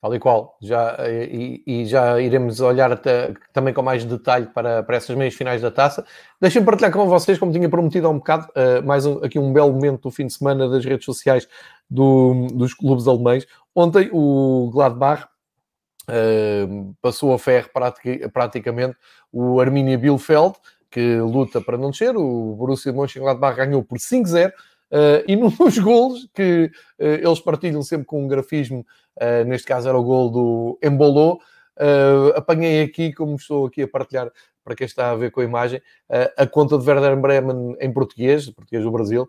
[0.00, 4.82] Tal e qual, já, e, e, já iremos olhar até, também com mais detalhe para,
[4.82, 6.06] para essas meias finais da taça.
[6.40, 9.52] Deixem-me partilhar com vocês, como tinha prometido há um bocado, uh, mais um, aqui um
[9.52, 11.46] belo momento do fim de semana das redes sociais
[11.88, 13.46] do, dos clubes alemães.
[13.74, 15.26] Ontem o Gladbach
[16.08, 17.68] uh, passou a ferro
[18.32, 18.96] praticamente
[19.30, 20.54] o Arminia Bielefeld,
[20.90, 22.16] que luta para não descer.
[22.16, 24.50] O Borussia Mönchengladbach ganhou por 5-0.
[24.90, 28.84] Uh, e nos golos que uh, eles partilham sempre com um grafismo,
[29.20, 31.40] uh, neste caso era o gol do Embolou,
[32.34, 34.30] apanhei aqui, como estou aqui a partilhar
[34.62, 35.80] para quem está a ver com a imagem,
[36.36, 39.26] a conta de Werder Bremen em português, português do Brasil,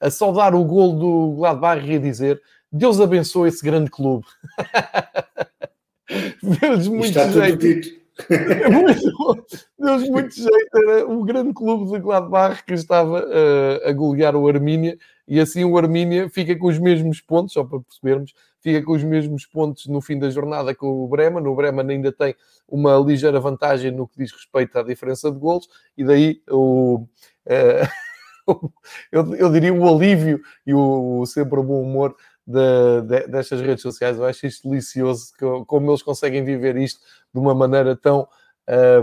[0.00, 2.42] a saudar o gol do Gladbach e a dizer
[2.72, 4.24] Deus abençoe esse grande clube.
[6.60, 8.02] Deus muito Está jeito.
[9.78, 10.76] Deus muito jeito.
[10.76, 14.96] Era o grande clube de Gladbach que estava uh, a golear o Armínia
[15.28, 18.32] e assim o Armínia fica com os mesmos pontos, só para percebermos,
[18.62, 21.46] fica com os mesmos pontos no fim da jornada que o Bremen.
[21.46, 22.34] O Bremen ainda tem
[22.68, 27.06] uma ligeira vantagem no que diz respeito à diferença de golos e daí o...
[27.46, 28.02] Uh,
[29.10, 33.82] eu, eu diria, o alívio e o, o sempre bom humor de, de, destas redes
[33.82, 34.16] sociais.
[34.16, 35.32] Eu acho isto delicioso,
[35.66, 37.00] como eles conseguem viver isto
[37.32, 38.28] de uma maneira tão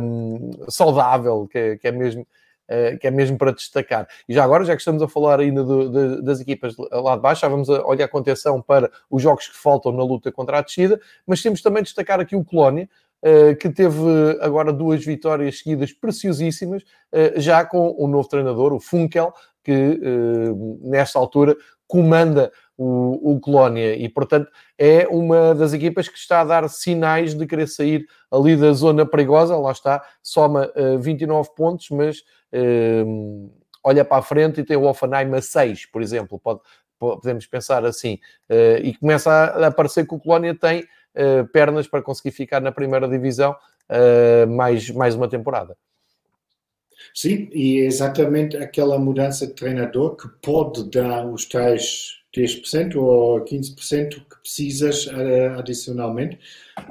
[0.01, 2.25] um, saudável, que é, que é mesmo
[2.99, 4.07] que é mesmo para destacar.
[4.27, 7.21] E já agora, já que estamos a falar ainda do, de, das equipas lá de
[7.21, 10.61] baixo, já vamos olhar com atenção para os jogos que faltam na luta contra a
[10.61, 12.89] descida, mas temos também de destacar aqui o Colónia,
[13.21, 13.99] Uh, que teve
[14.39, 19.99] agora duas vitórias seguidas preciosíssimas, uh, já com o novo treinador, o Funkel, que
[20.81, 21.53] nesta altura
[21.85, 22.49] comanda
[22.79, 27.45] o, o Colónia e, portanto, é uma das equipas que está a dar sinais de
[27.45, 29.57] querer sair ali da zona perigosa.
[29.57, 32.19] Lá está, soma uh, 29 pontos, mas
[32.53, 33.51] uh,
[33.83, 36.39] olha para a frente e tem o Offenheim a 6, por exemplo.
[36.39, 36.61] Pode,
[36.97, 38.17] podemos pensar assim.
[38.49, 42.61] Uh, e começa a, a parecer que o Colónia tem uh, pernas para conseguir ficar
[42.61, 43.55] na primeira divisão
[44.47, 45.75] mais, mais uma temporada.
[47.11, 53.43] Sim, e é exatamente aquela mudança de treinador que pode dar os tais 10% ou
[53.43, 56.39] 15% que precisas uh, adicionalmente.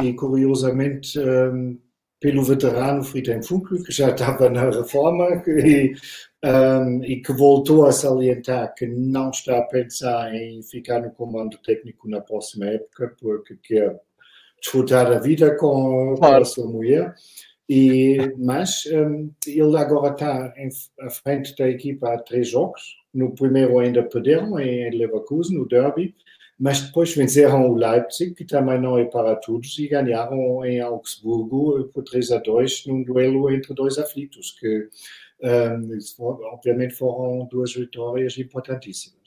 [0.03, 1.79] E curiosamente, um,
[2.21, 5.95] pelo veterano Friedhelm Funkel, que já estava na reforma e,
[6.45, 11.57] um, e que voltou a salientar que não está a pensar em ficar no comando
[11.59, 14.01] técnico na próxima época, porque quer
[14.61, 17.15] disfrutar a vida com, com a sua mulher.
[17.69, 20.71] E, mas um, ele agora está em,
[21.01, 22.97] à frente da equipa há três jogos.
[23.19, 26.15] No primeiro ainda perderam em Leverkusen, no derby,
[26.57, 31.91] mas depois venceram o Leipzig, que também não é para todos, e ganharam em Augsburgo
[31.93, 34.89] por 3 a 2 num duelo entre dois aflitos, que
[35.43, 35.99] um,
[36.53, 39.19] obviamente foram duas vitórias importantíssimas.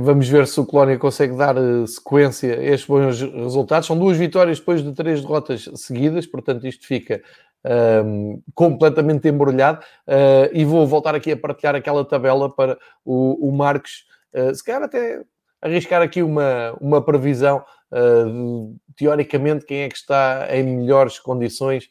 [0.00, 3.86] Vamos ver se o Colónia consegue dar eh, sequência a estes bons resultados.
[3.86, 7.22] São duas vitórias depois de três derrotas seguidas, portanto, isto fica
[7.64, 9.84] um, completamente embrulhado.
[10.06, 14.62] Uh, e vou voltar aqui a partilhar aquela tabela para o, o Marcos, uh, se
[14.62, 15.22] calhar até
[15.60, 17.64] arriscar aqui uma, uma previsão.
[17.90, 21.88] Uh, teoricamente, quem é que está em melhores condições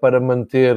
[0.00, 0.76] para manter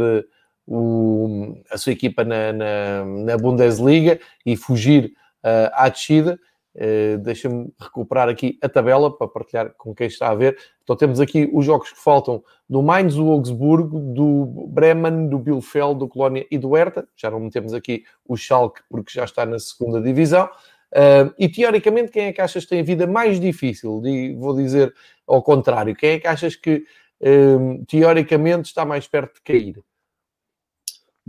[0.65, 5.13] o, a sua equipa na, na, na Bundesliga e fugir
[5.43, 6.39] à descida.
[6.80, 10.57] Uh, Deixa-me recuperar aqui a tabela para partilhar com quem está a ver.
[10.82, 15.99] Então temos aqui os jogos que faltam do Mainz, do Augsburgo, do Bremen, do Bielefeld,
[15.99, 17.05] do Colónia e do Hertha.
[17.17, 20.49] Já não metemos aqui o Schalke porque já está na segunda divisão.
[20.91, 24.01] Uh, e teoricamente, quem é que achas que tem a vida mais difícil?
[24.05, 24.93] E vou dizer
[25.27, 26.84] ao contrário, quem é que achas que
[27.21, 29.84] uh, teoricamente está mais perto de cair?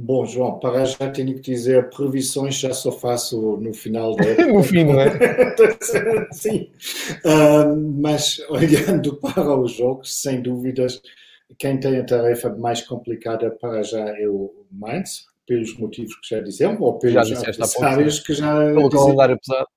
[0.03, 4.63] Bom, João, para já tenho que dizer, previsões já só faço no final da No
[4.63, 5.11] fim, não é?
[6.33, 6.71] Sim.
[7.23, 11.03] Uh, mas olhando para os jogos, sem dúvidas,
[11.59, 16.41] quem tem a tarefa mais complicada para já é o Mainz, pelos motivos que já
[16.41, 19.69] dizemos, ou pelos já adversários que já Pelo calendário pesado.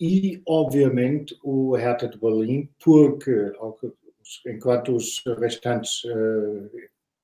[0.00, 3.52] E, obviamente, o Hertha de Berlim, porque
[4.46, 6.70] enquanto os restantes uh,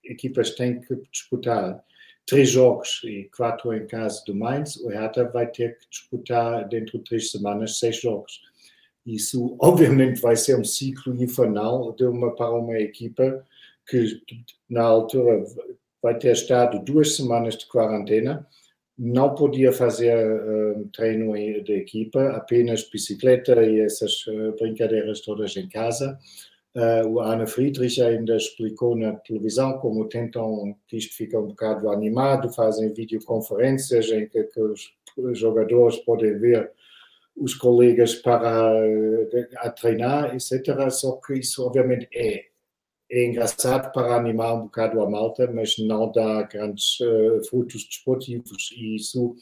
[0.05, 1.83] equipas têm que disputar
[2.27, 6.99] três jogos e quatro em casa do Mainz, o Hertha vai ter que disputar dentro
[6.99, 8.41] de três semanas seis jogos.
[9.07, 13.45] Isso, obviamente, vai ser um ciclo infernal de uma, para uma equipa
[13.87, 14.23] que,
[14.69, 15.45] na altura,
[16.03, 18.47] vai ter estado duas semanas de quarentena,
[18.97, 25.69] não podia fazer uh, treino de equipa, apenas bicicleta e essas uh, brincadeiras todas em
[25.69, 26.19] casa.
[26.75, 31.89] Uh, o Ana Friedrich ainda explicou na televisão como tentam que isto fica um bocado
[31.89, 34.93] animado, fazem videoconferências em que, que os
[35.39, 36.73] jogadores podem ver
[37.37, 38.73] os colegas para
[39.59, 40.91] a treinar, etc.
[40.91, 42.47] Só que isso obviamente é,
[43.11, 48.73] é engraçado para animar um bocado a malta, mas não dá grandes uh, frutos desportivos.
[48.77, 49.35] E isso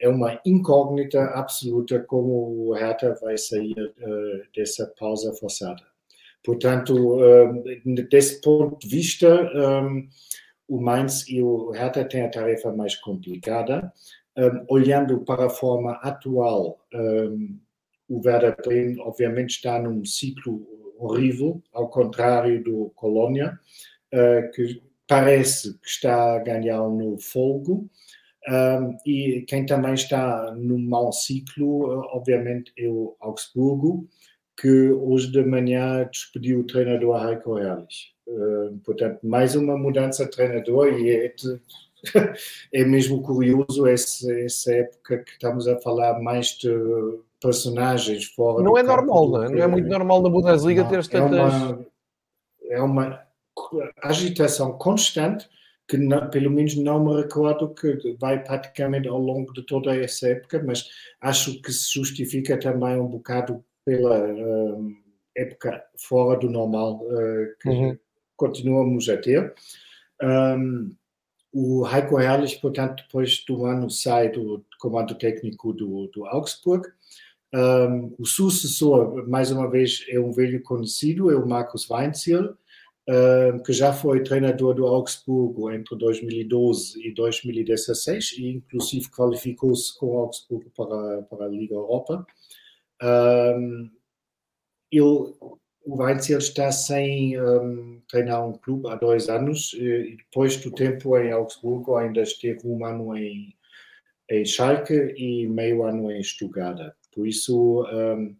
[0.00, 5.89] é uma incógnita absoluta como o Hertha vai sair uh, dessa pausa forçada.
[6.44, 7.18] Portanto,
[8.10, 9.50] desse ponto de vista,
[10.68, 13.92] o Mainz e o Hertha têm a tarefa mais complicada.
[14.68, 16.78] olhando para a forma atual,
[18.08, 20.66] o Werder Bremen obviamente está num ciclo
[20.98, 23.58] horrível, ao contrário do Colônia,
[24.12, 27.88] ah, que parece que está a ganhar novo fogo.
[29.06, 34.08] E quem também está num mau ciclo, obviamente, é o Augsburgo,
[34.60, 38.12] que hoje de manhã despediu o treinador Heiko Herrlich.
[38.28, 41.34] Uh, portanto, mais uma mudança de treinador e é,
[42.74, 46.68] é mesmo curioso essa, essa época que estamos a falar mais de
[47.40, 49.48] personagens fora Não é normal, não é?
[49.48, 51.38] Não é muito normal na Bundesliga ter tantas...
[51.38, 51.86] É uma,
[52.68, 53.22] é uma
[54.02, 55.48] agitação constante
[55.88, 60.28] que não, pelo menos não me recordo que vai praticamente ao longo de toda essa
[60.28, 60.86] época, mas
[61.20, 64.96] acho que se justifica também um bocado pela uh,
[65.36, 67.98] época fora do normal uh, que uhum.
[68.36, 69.52] continuamos a ter.
[70.22, 70.94] Um,
[71.52, 76.86] o Heiko Herrlich, portanto, depois do ano sai do comando técnico do, do Augsburg.
[77.52, 82.56] Um, o sucessor, mais uma vez, é um velho conhecido, é o Markus Weinziel,
[83.66, 90.18] que já foi treinador do Augsburgo entre 2012 e 2016 e inclusive qualificou-se com o
[90.18, 92.24] Augsburgo para, para a Liga Europa.
[93.02, 93.90] Um,
[94.92, 95.34] ele,
[95.84, 101.16] o Weinziel está sem um, treinar um clube há dois anos e depois do tempo
[101.16, 103.54] em Augsburgo ainda esteve um ano em,
[104.28, 106.92] em Schalke e meio ano em Stuttgart.
[107.14, 108.36] Por isso, um,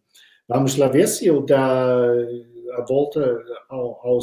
[0.47, 2.03] vamos lá ver se ele dá
[2.73, 4.19] a volta ao, ao,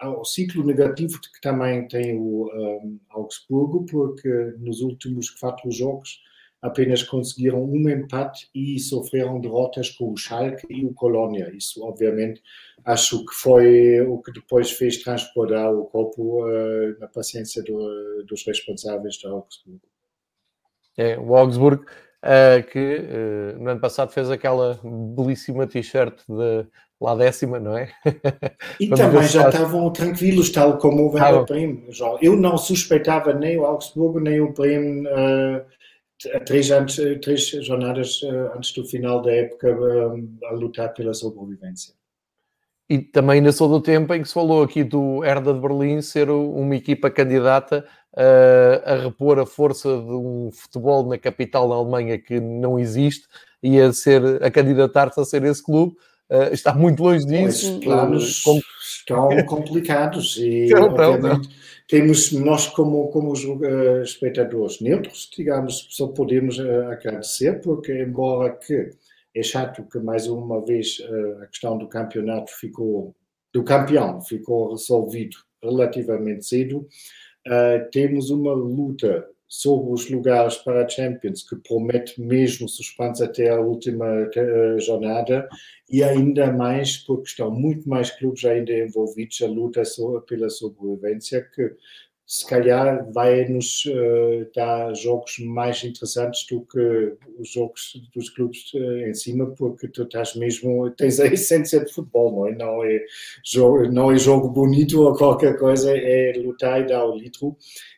[0.00, 6.20] ao, ciclo negativo que também tem o um, Augsburgo, porque nos últimos quatro jogos
[6.62, 11.50] apenas conseguiram um empate e sofreram derrotas com o Schalke e o Colônia.
[11.52, 12.40] Isso, obviamente,
[12.84, 18.46] acho que foi o que depois fez transportar o corpo uh, na paciência do, dos
[18.46, 19.80] responsáveis do Augsburgo.
[20.96, 24.78] É, o Augsburgo uh, que uh, no ano passado fez aquela
[25.16, 26.66] belíssima t-shirt de
[27.00, 27.90] lá décima, não é?
[28.78, 29.54] E também já faz...
[29.54, 31.88] estavam tranquilos, tal como o Werder Bremen.
[32.20, 35.02] Eu não suspeitava nem o Augsburgo, nem o Bremen
[36.24, 36.68] uh, três,
[37.20, 41.94] três jornadas uh, antes do final da época uh, a lutar pela sobrevivência.
[42.88, 46.02] E também ainda sou do tempo em que se falou aqui do Herda de Berlim
[46.02, 51.74] ser uma equipa candidata uh, a repor a força de um futebol na capital da
[51.74, 53.26] Alemanha que não existe
[53.62, 55.94] e a, ser, a candidatar-se a ser esse clube.
[56.30, 57.78] Uh, está muito longe disso.
[57.78, 58.44] Os planos
[59.12, 61.54] estão complicados e, então, obviamente, não.
[61.88, 68.90] temos nós, como, como uh, espectadores neutros, digamos, só podemos agradecer, porque, embora que
[69.34, 70.98] é chato que mais uma vez
[71.42, 73.14] a questão do campeonato ficou,
[73.52, 76.86] do campeão ficou resolvido relativamente cedo,
[77.90, 83.60] temos uma luta sobre os lugares para a Champions, que promete mesmo suspense até a
[83.60, 85.46] última uh, jornada,
[85.90, 89.82] e ainda mais porque estão muito mais clubes ainda envolvidos a luta
[90.26, 91.70] pela sobrevivência, que
[92.32, 98.72] se calhar vai nos uh, dar jogos mais interessantes do que os jogos dos clubes
[98.72, 102.54] uh, em cima, porque tu estás mesmo, tens a essência de futebol, não é?
[102.54, 103.04] Não é
[103.44, 107.54] jogo, não é jogo bonito ou qualquer coisa, é lutar e dar o litro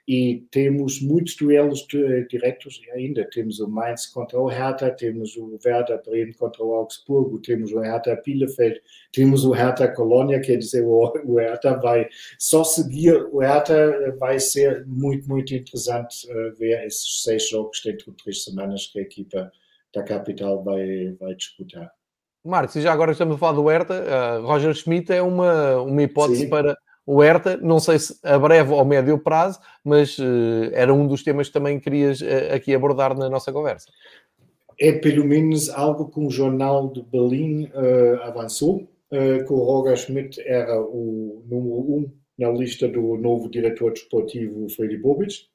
[0.06, 3.26] e temos muitos duelos eh, diretos ainda.
[3.30, 7.80] Temos o Mainz contra o Hertha, temos o Werder Bremen contra o Augsburgo, temos o
[7.80, 8.80] Hertha Bielefeld,
[9.12, 12.06] temos o Hertha Colônia, quer dizer, o, Hertha vai
[12.38, 18.10] só seguir, o Hertha vai ser muito, muito interessante uh, ver esses seis jogos dentro
[18.10, 19.52] de três semanas que a equipa
[19.94, 21.92] da capital vai, vai disputar.
[22.42, 26.02] Marcos, e já agora estamos a falar do Hertha, uh, Roger Schmidt é uma, uma
[26.02, 26.48] hipótese Sim.
[26.48, 31.06] para o Herta, não sei se a breve ou médio prazo, mas uh, era um
[31.06, 33.90] dos temas que também querias uh, aqui abordar na nossa conversa.
[34.80, 37.70] É pelo menos algo que o jornal de Berlim
[38.24, 44.68] avançou, que o Roger Schmidt era o número um na lista do novo diretor desportivo
[44.68, 45.48] Freddy Bobic,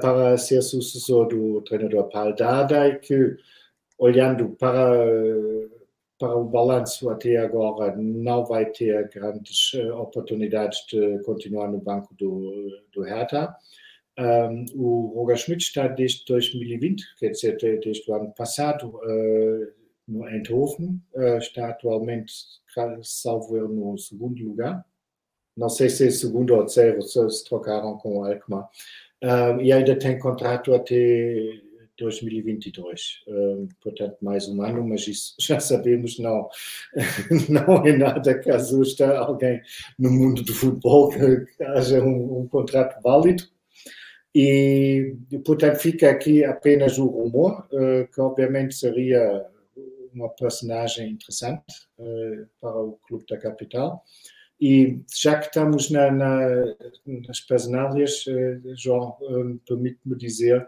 [0.00, 3.36] para ser sucessor do treinador Paul Dardai, que
[3.98, 5.04] olhando para
[6.18, 12.14] para o balanço até agora não vai ter grandes uh, oportunidades de continuar no banco
[12.14, 13.54] do, do Hertha.
[14.18, 19.72] Um, o Roger Schmidt está desde 2020, quer dizer, desde o ano passado, uh,
[20.08, 22.32] no Eindhoven, uh, está atualmente,
[23.02, 24.82] salvo no segundo lugar.
[25.56, 28.68] Não sei se é segundo ou terceiro, se, trocaram com o Alkmaar.
[29.62, 31.62] e ainda tem contrato até
[31.98, 33.22] 2022.
[33.26, 36.48] Uh, portanto, mais um ano, mas isso já sabemos, não,
[37.48, 39.60] não é nada que assusta alguém
[39.98, 43.44] no mundo do futebol que haja um, um contrato válido.
[44.34, 49.46] E, portanto, fica aqui apenas o rumor, uh, que obviamente seria
[50.12, 51.64] uma personagem interessante
[51.98, 54.04] uh, para o Clube da Capital.
[54.60, 56.40] E já que estamos na, na,
[57.28, 59.16] nas personagens, uh, João,
[59.66, 60.66] permite-me dizer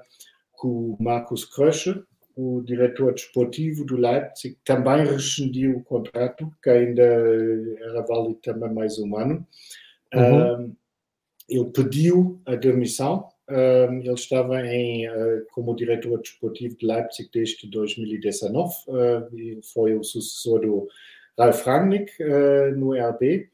[0.60, 2.02] que o Marcos Krösche,
[2.36, 8.98] o diretor desportivo do Leipzig, também rescindiu o contrato, que ainda era válido também mais
[8.98, 9.46] um ano.
[10.14, 10.74] Uhum.
[11.48, 13.28] ele pediu a demissão.
[13.48, 20.04] ele estava em, uh, como diretor desportivo de Leipzig desde 2019 uh, e foi o
[20.04, 20.88] sucessor do
[21.38, 23.50] Ralf Rangnick uh, no RB.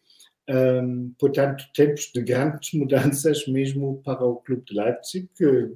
[0.48, 5.72] Um, portanto, tempos de grandes mudanças mesmo para o clube de Leipzig, que,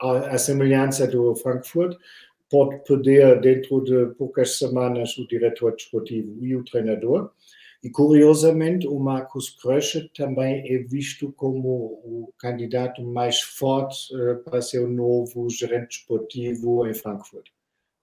[0.00, 1.96] a, a semelhança do Frankfurt,
[2.50, 7.30] pode perder dentro de poucas semanas o diretor desportivo e o treinador.
[7.82, 11.68] E, curiosamente, o Marcos Krösche também é visto como
[12.04, 17.48] o candidato mais forte uh, para ser o novo gerente desportivo em Frankfurt.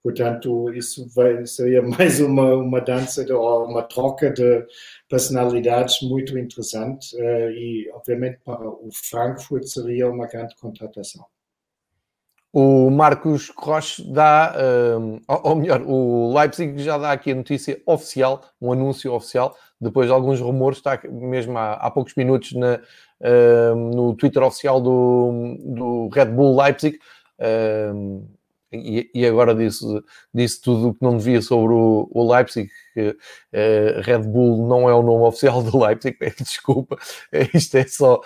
[0.02, 4.66] Portanto, isso vai, seria mais uma, uma dança, de, uma troca de
[5.08, 11.24] personalidades muito interessante uh, e, obviamente, para o Frankfurt seria uma grande contratação.
[12.52, 14.56] O Marcos Roche dá,
[14.98, 20.08] um, ou melhor, o Leipzig já dá aqui a notícia oficial, um anúncio oficial, depois
[20.08, 22.80] de alguns rumores, está mesmo há, há poucos minutos na,
[23.20, 26.98] uh, no Twitter oficial do, do Red Bull Leipzig.
[27.38, 28.26] Uh,
[28.72, 29.84] e, e, agora disse,
[30.32, 34.88] disse tudo o que não devia sobre o, o Leipzig, que uh, Red Bull não
[34.88, 36.96] é o nome oficial do Leipzig, desculpa,
[37.52, 38.20] isto é só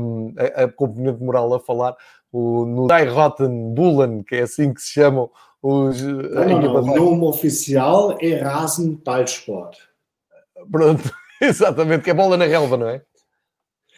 [0.00, 1.96] um, a, a componente moral a falar,
[2.32, 5.28] o, no Die Rotten Bullen, que é assim que se chamam
[5.60, 6.00] os...
[6.00, 6.80] Não, não, não.
[6.80, 9.76] o nome oficial é Rasenballsport.
[10.70, 11.10] Pronto,
[11.40, 13.02] exatamente, que é bola na relva, não é?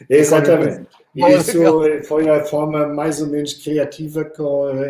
[0.08, 0.86] Exatamente.
[1.14, 1.58] Isso
[2.04, 4.42] foi a forma mais ou menos criativa que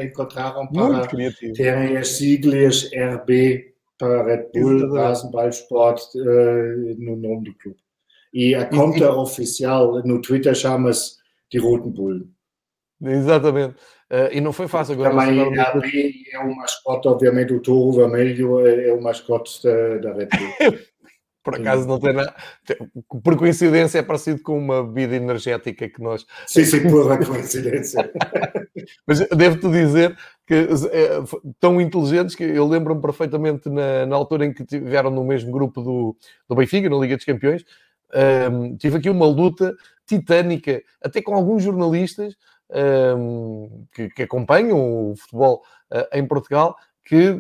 [0.04, 1.06] encontraram para
[1.54, 7.78] terem as siglas RB para Red Bull Rasenballsport uh, no nome do clube.
[8.32, 11.16] E a conta oficial no Twitter chama-se
[11.50, 12.28] die Roten Bullen.
[13.02, 13.76] Exatamente.
[14.10, 15.10] Uh, e não foi fácil agora.
[15.10, 19.98] Também a RB é o mascote, obviamente, o touro vermelho é, é o mascote da,
[19.98, 20.78] da Red Bull.
[21.46, 22.34] Por acaso não tem nada.
[23.22, 26.26] Por coincidência é parecido com uma bebida energética que nós.
[26.44, 28.10] Sim, sim, por coincidência.
[29.06, 31.22] Mas devo-te dizer que é,
[31.60, 35.80] tão inteligentes que eu lembro-me perfeitamente na, na, altura em que estiveram no mesmo grupo
[35.80, 36.16] do,
[36.48, 37.64] do Benfica, na Liga dos Campeões.
[38.50, 39.72] Um, tive aqui uma luta
[40.04, 42.34] titânica, até com alguns jornalistas
[43.16, 46.74] um, que, que, acompanham o futebol uh, em Portugal,
[47.06, 47.36] que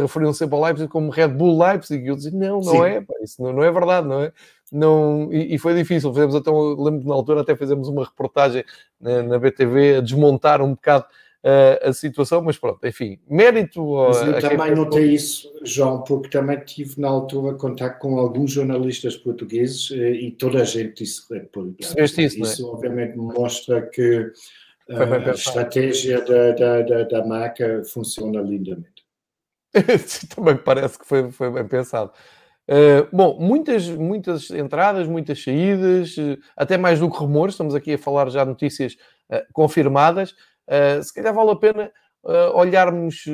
[0.00, 2.82] referiam sempre ao Leipzig como Red Bull Leipzig, e eu dizia, não, não Sim.
[2.82, 4.32] é, pá, isso não, não, é verdade, não é?
[4.70, 8.64] Não, e, e foi difícil, fizemos até, lembro que na altura até fizemos uma reportagem
[9.00, 11.06] na, na BTV a desmontar um bocado
[11.42, 13.82] uh, a situação, mas pronto, enfim, mérito...
[14.06, 19.16] Mas eu também notei isso, João, porque também tive na altura contato com alguns jornalistas
[19.16, 21.74] portugueses eh, e toda a gente disse Red Bull.
[21.76, 22.70] Isso, isso é?
[22.70, 24.30] obviamente mostra que
[24.90, 28.97] a estratégia da, da, da, da marca funciona lindamente.
[30.34, 32.12] Também parece que foi, foi bem pensado.
[32.68, 37.94] Uh, bom, muitas, muitas entradas, muitas saídas, uh, até mais do que rumores, estamos aqui
[37.94, 38.94] a falar já de notícias
[39.30, 40.34] uh, confirmadas.
[41.02, 41.90] se calhar vale a pena
[42.52, 43.24] olharmos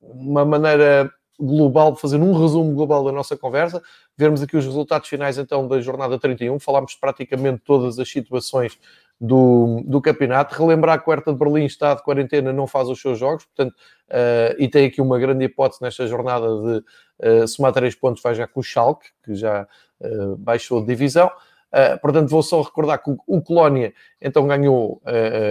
[0.00, 1.10] uma maneira
[1.40, 3.82] global, fazer um resumo global da nossa conversa,
[4.16, 8.78] vermos aqui os resultados finais então da jornada 31, falámos praticamente todas as situações
[9.20, 10.54] do, do campeonato.
[10.54, 13.74] Relembrar que o Hertha de Berlim está de quarentena, não faz os seus jogos, portanto,
[14.10, 18.34] uh, e tem aqui uma grande hipótese nesta jornada de uh, somar três pontos, vai
[18.34, 19.66] já com o Schalke, que já
[20.00, 21.30] uh, baixou de divisão.
[21.72, 25.00] Uh, portanto, vou só recordar que o, o Colónia então ganhou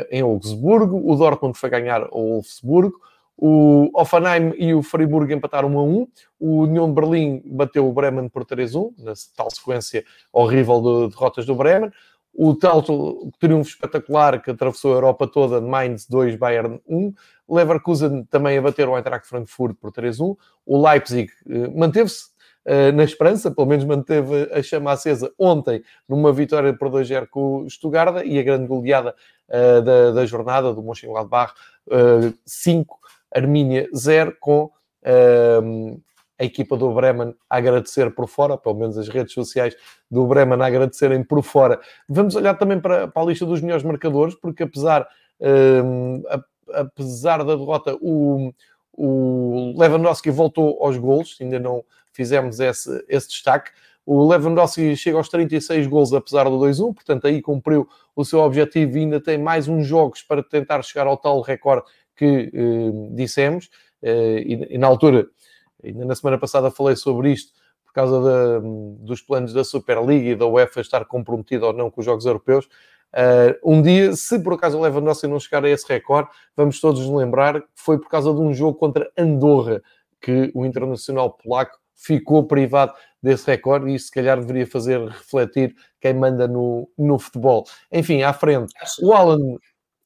[0.09, 2.99] em Augsburgo, o Dortmund foi ganhar ao Wolfsburgo,
[3.37, 6.07] o Offenheim e o Freiburg empataram 1 a 1.
[6.39, 10.81] O União de Berlim bateu o Bremen por 3 a 1, na tal sequência horrível
[10.81, 11.91] de derrotas do Bremen
[12.37, 12.83] o tal
[13.39, 17.13] triunfo espetacular que atravessou a Europa toda, Mainz 2, Bayern 1,
[17.49, 22.25] Leverkusen também a bater o Eintracht Frankfurt por 3-1, o Leipzig eh, manteve-se
[22.65, 27.61] eh, na esperança, pelo menos manteve a chama acesa ontem numa vitória por 2-0 com
[27.61, 29.15] o Stuttgart e a grande goleada
[29.47, 31.53] eh, da, da, jornada do Mönchengladbach
[32.45, 32.99] 5,
[33.33, 34.71] Armínia 0 com
[36.37, 39.75] a equipa do Bremen a agradecer por fora, pelo menos as redes sociais
[40.09, 41.79] do Bremen a agradecerem por fora.
[42.07, 45.07] Vamos olhar também para, para a lista dos melhores marcadores, porque apesar,
[45.39, 48.53] um, a, apesar da derrota, o,
[48.91, 53.71] o Lewandowski voltou aos golos, ainda não fizemos esse, esse destaque.
[54.05, 58.97] O Lewandowski chega aos 36 gols apesar do 2-1, portanto aí cumpriu o seu objetivo
[58.97, 63.69] e ainda tem mais uns jogos para tentar chegar ao tal recorde que eh, dissemos.
[64.01, 65.25] Eh, e, e, na altura
[65.85, 67.53] ainda na semana passada falei sobre isto,
[67.85, 68.61] por causa
[68.99, 72.67] dos planos da Superliga e da UEFA estar comprometido ou não com os Jogos Europeus.
[73.13, 77.07] Uh, um dia, se por acaso o Lewandowski não chegar a esse recorde, vamos todos
[77.07, 79.81] nos lembrar que foi por causa de um jogo contra Andorra
[80.19, 85.73] que o internacional polaco ficou privado desse recorde e isso se calhar deveria fazer refletir
[86.01, 87.63] quem manda no, no futebol.
[87.91, 89.57] Enfim, à frente, o Alan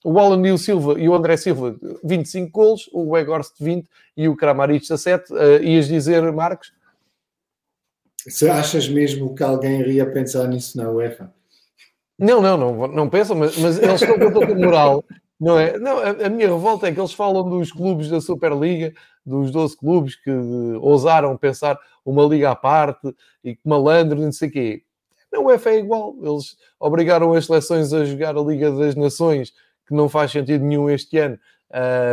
[0.04, 4.28] o Alan e o Silva e o André Silva, 25 golos, o Weghorst 20 e
[4.28, 5.34] o Kramaric 17.
[5.34, 6.72] Uh, ias dizer, Marcos?
[8.28, 11.34] Se achas mesmo que alguém iria pensar nisso na UEFA?
[12.18, 15.06] Não, não, não, não pensam, mas, mas eles estão com a moral.
[15.40, 15.80] Não é?
[15.80, 18.94] Não, a, a, minha revolta é que eles falam dos clubes da Superliga,
[19.26, 20.30] dos 12 clubes que
[20.82, 24.84] ousaram pensar uma liga à parte e que malandro, não sei o quê.
[25.32, 26.16] Na UEFA é igual.
[26.22, 29.54] Eles obrigaram as seleções a jogar a Liga das Nações,
[29.90, 31.38] que não faz sentido nenhum este ano.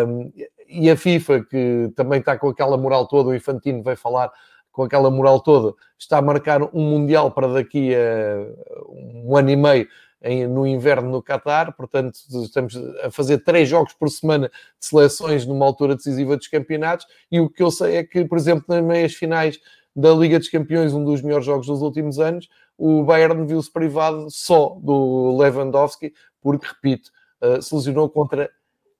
[0.09, 0.33] Um,
[0.67, 4.33] e a FIFA, que também está com aquela moral toda, o Infantino vai falar
[4.73, 8.47] com aquela moral toda, está a marcar um Mundial para daqui a
[8.91, 9.89] um ano e meio
[10.23, 14.49] em, no inverno no Qatar, portanto estamos a fazer três jogos por semana
[14.79, 18.37] de seleções numa altura decisiva dos campeonatos e o que eu sei é que, por
[18.37, 19.59] exemplo, nas meias finais
[19.95, 24.27] da Liga dos Campeões, um dos melhores jogos dos últimos anos, o Bayern viu-se privado
[24.31, 26.13] só do Lewandowski,
[26.43, 27.11] porque, repito,
[27.43, 28.51] uh, se lesionou contra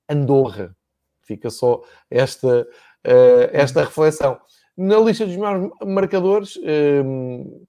[0.09, 0.75] Andorra.
[1.23, 4.39] Fica só esta, uh, esta reflexão.
[4.77, 6.59] Na lista dos maiores marcadores,
[7.05, 7.65] um,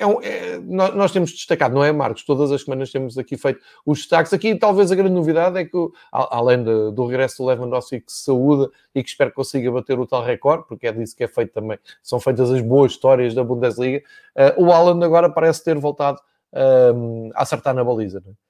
[0.00, 2.24] é um, é, nós temos destacado, não é, Marcos?
[2.24, 4.32] Todas as semanas temos aqui feito os destaques.
[4.32, 5.76] Aqui, talvez a grande novidade é que,
[6.10, 9.98] além de, do regresso do Lewandowski que se saúda e que espero que consiga bater
[9.98, 13.34] o tal recorde, porque é disso que é feito também, são feitas as boas histórias
[13.34, 14.02] da Bundesliga,
[14.36, 16.18] uh, o Alan agora parece ter voltado
[16.54, 18.22] uh, a acertar na baliza.
[18.24, 18.49] Não é?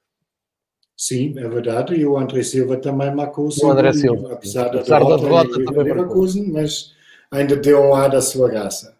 [1.01, 1.95] Sim, é verdade.
[1.95, 4.35] E o André Silva também marcou o André Silva.
[4.35, 6.95] apesar da apesar derrota, da derrota também Leverkusen, mas
[7.31, 8.95] ainda deu um ar da sua graça.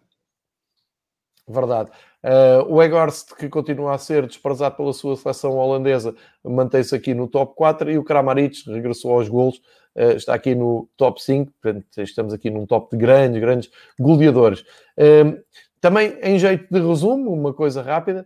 [1.47, 1.91] Verdade.
[2.23, 7.27] Uh, o Egorst, que continua a ser desprezado pela sua seleção holandesa, mantém-se aqui no
[7.27, 9.57] top 4 e o Kramaric regressou aos golos,
[9.95, 14.61] uh, está aqui no top 5, portanto, estamos aqui num top de grandes, grandes goleadores.
[14.97, 15.39] Uh,
[15.79, 18.25] também, em jeito de resumo, uma coisa rápida,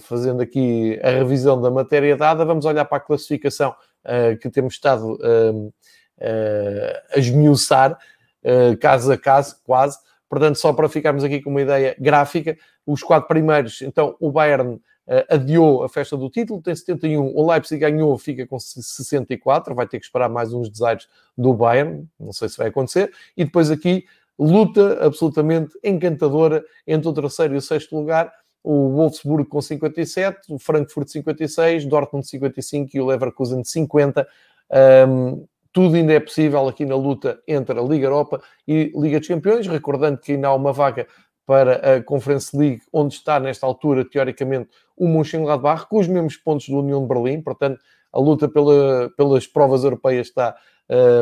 [0.00, 3.74] fazendo aqui a revisão da matéria dada, vamos olhar para a classificação
[4.40, 5.18] que temos estado
[7.10, 7.96] a esmiuçar,
[8.80, 9.98] caso a caso, quase.
[10.28, 14.74] Portanto, só para ficarmos aqui com uma ideia gráfica, os quatro primeiros, então o Bayern
[14.74, 14.80] uh,
[15.28, 19.98] adiou a festa do título, tem 71, o Leipzig ganhou, fica com 64, vai ter
[19.98, 24.04] que esperar mais uns desaires do Bayern, não sei se vai acontecer, e depois aqui
[24.38, 28.32] luta absolutamente encantadora entre o terceiro e o sexto lugar,
[28.64, 34.26] o Wolfsburg com 57, o Frankfurt 56, Dortmund 55 e o Leverkusen 50.
[35.06, 39.28] Um, tudo ainda é possível aqui na luta entre a Liga Europa e Liga dos
[39.28, 41.06] Campeões, recordando que ainda há uma vaga
[41.44, 46.68] para a Conference League, onde está nesta altura, teoricamente, o Mönchengladbach, com os mesmos pontos
[46.68, 50.56] do União de Berlim, portanto, a luta pela, pelas provas europeias está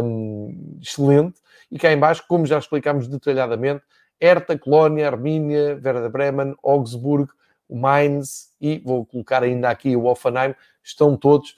[0.05, 1.40] um, excelente.
[1.70, 3.82] E cá embaixo, como já explicámos detalhadamente,
[4.23, 7.29] Hertha, Colónia, Armínia, Werder Bremen, Augsburg,
[7.68, 10.55] Mainz e vou colocar ainda aqui o Offenheim,
[10.85, 11.57] estão todos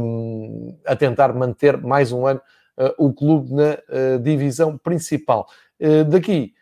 [0.00, 2.40] um, a tentar manter mais um ano
[2.78, 5.48] uh, o clube na uh, divisão principal.
[5.80, 6.54] Uh, daqui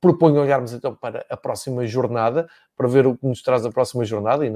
[0.00, 4.04] proponho olharmos então para a próxima jornada, para ver o que nos traz a próxima
[4.04, 4.52] jornada, e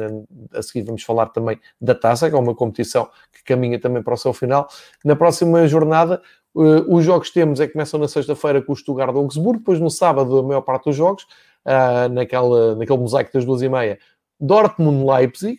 [0.52, 4.14] a seguir vamos falar também da taça, que é uma competição que caminha também para
[4.14, 4.68] o seu final.
[5.04, 6.22] Na próxima jornada,
[6.54, 9.80] uh, os jogos que temos é que começam na sexta-feira com o Stuttgart Augsburgo, depois
[9.80, 11.24] no sábado a maior parte dos jogos,
[11.64, 13.98] uh, naquela, naquele mosaico das duas e meia,
[14.40, 15.58] Dortmund-Leipzig,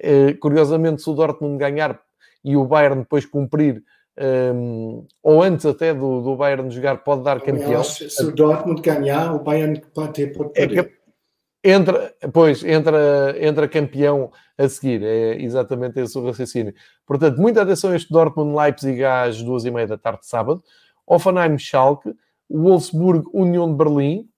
[0.00, 2.00] uh, curiosamente se o Dortmund ganhar
[2.44, 3.82] e o Bayern depois cumprir
[4.18, 7.84] um, ou antes até do, do Bayern jogar, pode dar campeão.
[7.84, 10.66] se o Dortmund ganhar, o Bayern pode ter É
[11.70, 16.74] entra, pois, entra, entra campeão a seguir, é exatamente esse o raciocínio.
[17.06, 20.62] Portanto, muita atenção a este Dortmund-Leipzig às duas e meia da tarde de sábado,
[21.06, 22.14] Offenheim-Schalke,
[22.48, 24.28] Wolfsburg, União de Berlim,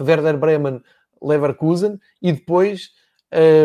[0.00, 0.82] Werder Bremen,
[1.20, 1.98] Leverkusen.
[2.22, 2.90] E depois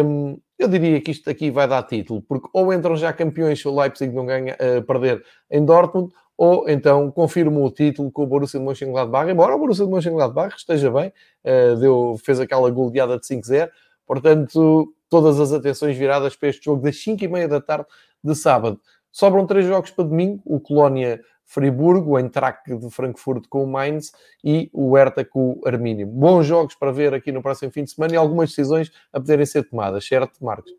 [0.05, 3.67] um, eu diria que isto aqui vai dar título, porque ou entram já campeões se
[3.67, 8.27] o Leipzig não ganha, uh, perder em Dortmund, ou então confirmam o título com o
[8.27, 11.11] Borussia de Mönchengladbach, embora o Borussia de Mönchengladbach esteja bem,
[11.43, 13.69] uh, deu, fez aquela goleada de 5-0,
[14.05, 17.86] portanto, todas as atenções viradas para este jogo das 5 e meia da tarde
[18.23, 18.79] de sábado.
[19.11, 24.11] Sobram três jogos para domingo, o Colónia Friburgo, o Eintracht de Frankfurt com o Mainz
[24.43, 26.05] e o Hertha com o Armínio.
[26.07, 29.45] Bons jogos para ver aqui no próximo fim de semana e algumas decisões a poderem
[29.45, 30.73] ser tomadas, certo, Marcos?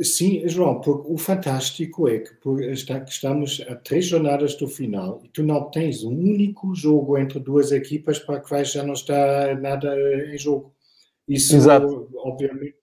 [0.00, 2.32] Sim, João, porque o fantástico é que
[3.08, 7.70] estamos a três jornadas do final e tu não tens um único jogo entre duas
[7.70, 9.94] equipas para que já não está nada
[10.32, 10.72] em jogo.
[11.28, 12.08] Isso, Exato.
[12.16, 12.76] obviamente,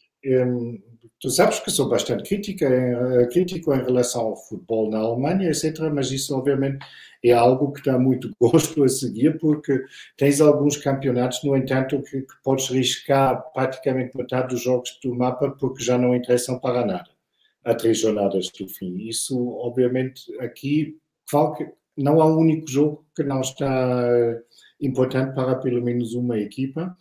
[1.21, 5.89] Tu sabes que sou bastante crítica, eh, crítico em relação ao futebol na Alemanha, etc.
[5.93, 6.85] Mas isso, obviamente,
[7.23, 9.83] é algo que dá muito gosto a seguir, porque
[10.17, 15.51] tens alguns campeonatos, no entanto, que, que podes riscar praticamente metade dos jogos do mapa
[15.51, 17.09] porque já não interessam para nada
[17.63, 18.95] a três jornadas do fim.
[19.07, 20.97] Isso, obviamente, aqui
[21.97, 24.07] não há um único jogo que não está
[24.79, 26.95] importante para pelo menos uma equipa.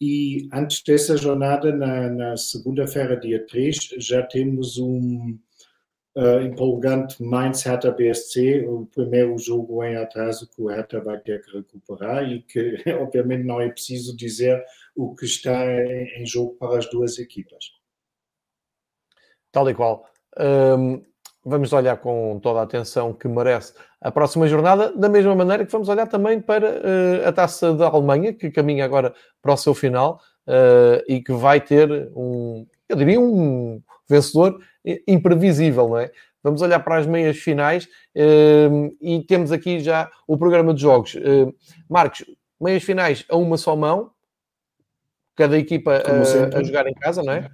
[0.00, 5.38] E antes dessa jornada, na, na segunda-feira, dia 3, já temos um
[6.16, 11.42] uh, empolgante Mainz Hertha BSC, o primeiro jogo em atraso que o Hertha vai ter
[11.42, 14.62] que recuperar e que, obviamente, não é preciso dizer
[14.94, 17.72] o que está em, em jogo para as duas equipas.
[19.50, 20.06] Tal e qual.
[20.38, 21.02] Um,
[21.46, 25.70] vamos olhar com toda a atenção que merece a próxima jornada, da mesma maneira que
[25.70, 29.72] vamos olhar também para uh, a taça da Alemanha, que caminha agora para o seu
[29.72, 34.60] final uh, e que vai ter um, eu diria, um vencedor
[35.06, 36.10] imprevisível, não é?
[36.42, 41.16] Vamos olhar para as meias finais uh, e temos aqui já o programa de jogos.
[41.88, 42.24] Marcos,
[42.60, 44.10] meias finais a uma só mão,
[45.36, 47.50] cada equipa a, a, jogar em casa, não é?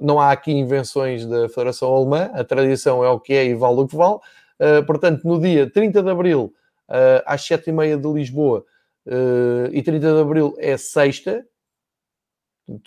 [0.00, 3.80] Não há aqui invenções da Federação Alemã, a tradição é o que é e vale
[3.80, 4.16] o que vale.
[4.58, 6.54] Uh, portanto, no dia 30 de Abril,
[6.88, 8.64] uh, às 7h30 de Lisboa,
[9.06, 11.46] uh, e 30 de Abril é sexta.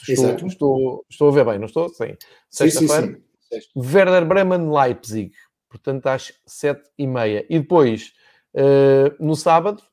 [0.07, 1.88] Estou, estou, estou, a ver bem, não estou?
[1.89, 2.15] Sim.
[2.49, 3.19] Sexta-feira.
[3.76, 5.32] Werder Bremen Leipzig,
[5.69, 7.45] portanto, às 7h30.
[7.47, 8.13] E depois,
[9.19, 9.84] no sábado,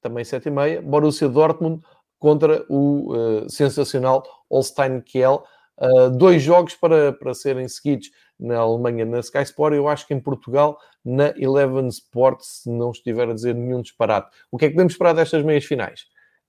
[0.00, 1.82] também 7h30, Borussia Dortmund
[2.18, 5.44] contra o sensacional Holstein Kiel
[5.78, 8.10] Uh, dois jogos para, para serem seguidos
[8.40, 12.90] na Alemanha na Sky Sport, eu acho que em Portugal na Eleven Sports, se não
[12.90, 14.34] estiver a dizer nenhum disparate.
[14.50, 16.06] O que é que podemos esperar destas meias finais?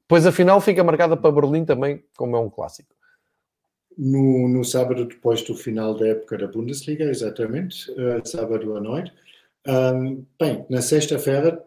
[0.07, 2.95] Pois a final fica marcada para Berlim também, como é um clássico.
[3.97, 9.13] No, no sábado, depois do final da época da Bundesliga, exatamente, uh, sábado à noite.
[9.67, 11.61] Um, bem, na sexta-feira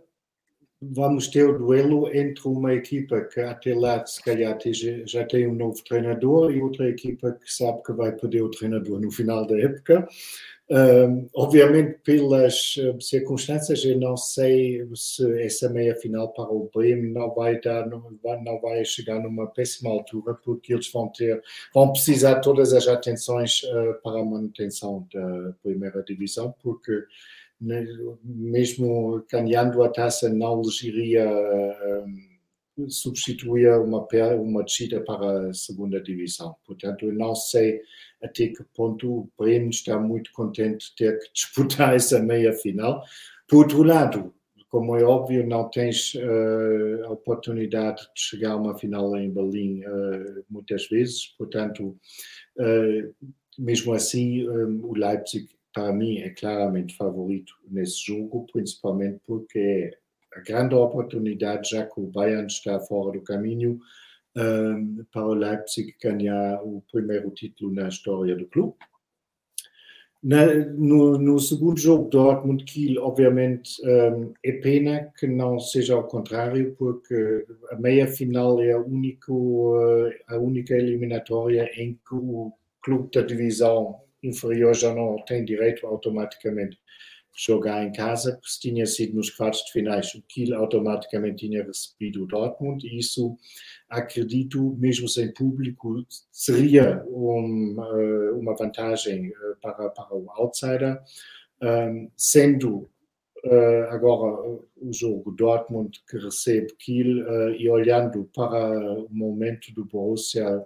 [0.83, 4.59] vamos ter o duelo entre uma equipa que até lá, se calhar,
[5.05, 9.01] já tem um novo treinador e outra equipa que sabe que vai perder o treinador
[9.01, 10.09] no final da época.
[10.73, 17.13] Um, obviamente, pelas eh, circunstâncias, eu não sei se essa meia final para o Bremen
[17.13, 21.43] não vai dar, não vai, chegar numa péssima altura, porque eles vão ter,
[21.75, 27.03] vão precisar todas as atenções uh, para a manutenção da primeira divisão, porque
[27.61, 31.29] mesmo ganhando a taça, não lhes iria
[32.79, 34.07] um, substituir uma,
[34.39, 36.57] uma descida para a segunda divisão.
[36.67, 37.81] Portanto, eu não sei
[38.23, 43.03] até que ponto o Bremen está muito contente de ter que disputar essa meia final.
[43.47, 44.35] Por outro lado,
[44.71, 49.81] como é óbvio, não tens uh, a oportunidade de chegar a uma final em Berlim
[49.81, 51.99] uh, muitas vezes, portanto,
[52.57, 59.59] uh, mesmo assim, um, o Leipzig para mim, é claramente favorito nesse jogo, principalmente porque
[59.59, 63.81] é a grande oportunidade, já que o Bayern está fora do caminho,
[64.37, 68.75] um, para o Leipzig ganhar o primeiro título na história do clube.
[70.23, 76.77] Na, no, no, segundo jogo, Dortmund-Kiel, obviamente, um, é pena que não seja ao contrário,
[76.79, 82.53] porque a meia-final é a, único, uh, a única eliminatória em que o
[82.83, 88.85] clube da divisão inferior já não tem direito automaticamente de jogar em casa, se tinha
[88.87, 93.37] sido nos quartos de finais, o Kiel automaticamente tinha recebido o Dortmund, e isso,
[93.89, 97.77] acredito, mesmo sem público, seria um,
[98.35, 101.01] uma vantagem eh, para, para o outsider,
[101.63, 102.91] um, sendo
[103.43, 109.87] Uh, agora o jogo Dortmund que recebe Kiel uh, e olhando para o momento do
[109.87, 110.63] Borussia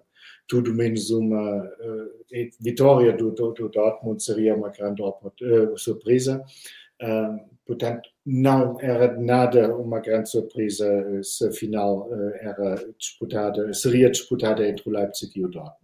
[0.47, 2.25] tudo menos uma uh,
[2.61, 6.43] vitória do, do, do, Dortmund seria uma grande uh, surpresa.
[7.03, 10.87] Uh, portanto, não era nada uma grande surpresa
[11.23, 12.09] se a final
[12.41, 15.79] era disputada, seria disputada entre o Leipzig e o Dortmund.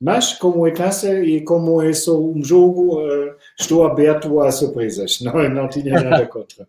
[0.00, 3.00] Mas, como é taça e como é só um jogo,
[3.58, 5.20] estou aberto a surpresas.
[5.22, 6.66] Não, não tinha nada contra.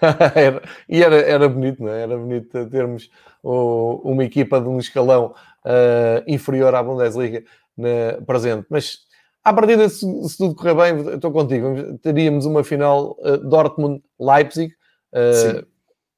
[0.34, 2.02] era, e era, era bonito, não é?
[2.02, 3.10] Era bonito termos
[3.42, 5.34] o, uma equipa de um escalão
[5.64, 7.42] uh, inferior à Bundesliga
[7.76, 8.66] na, presente.
[8.68, 8.98] Mas
[9.44, 11.98] à partida, se, se tudo correr bem, estou contigo.
[11.98, 14.74] Teríamos uma final uh, Dortmund-Leipzig
[15.12, 15.66] uh,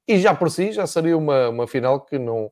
[0.07, 2.51] e já por si já seria uma, uma final que não.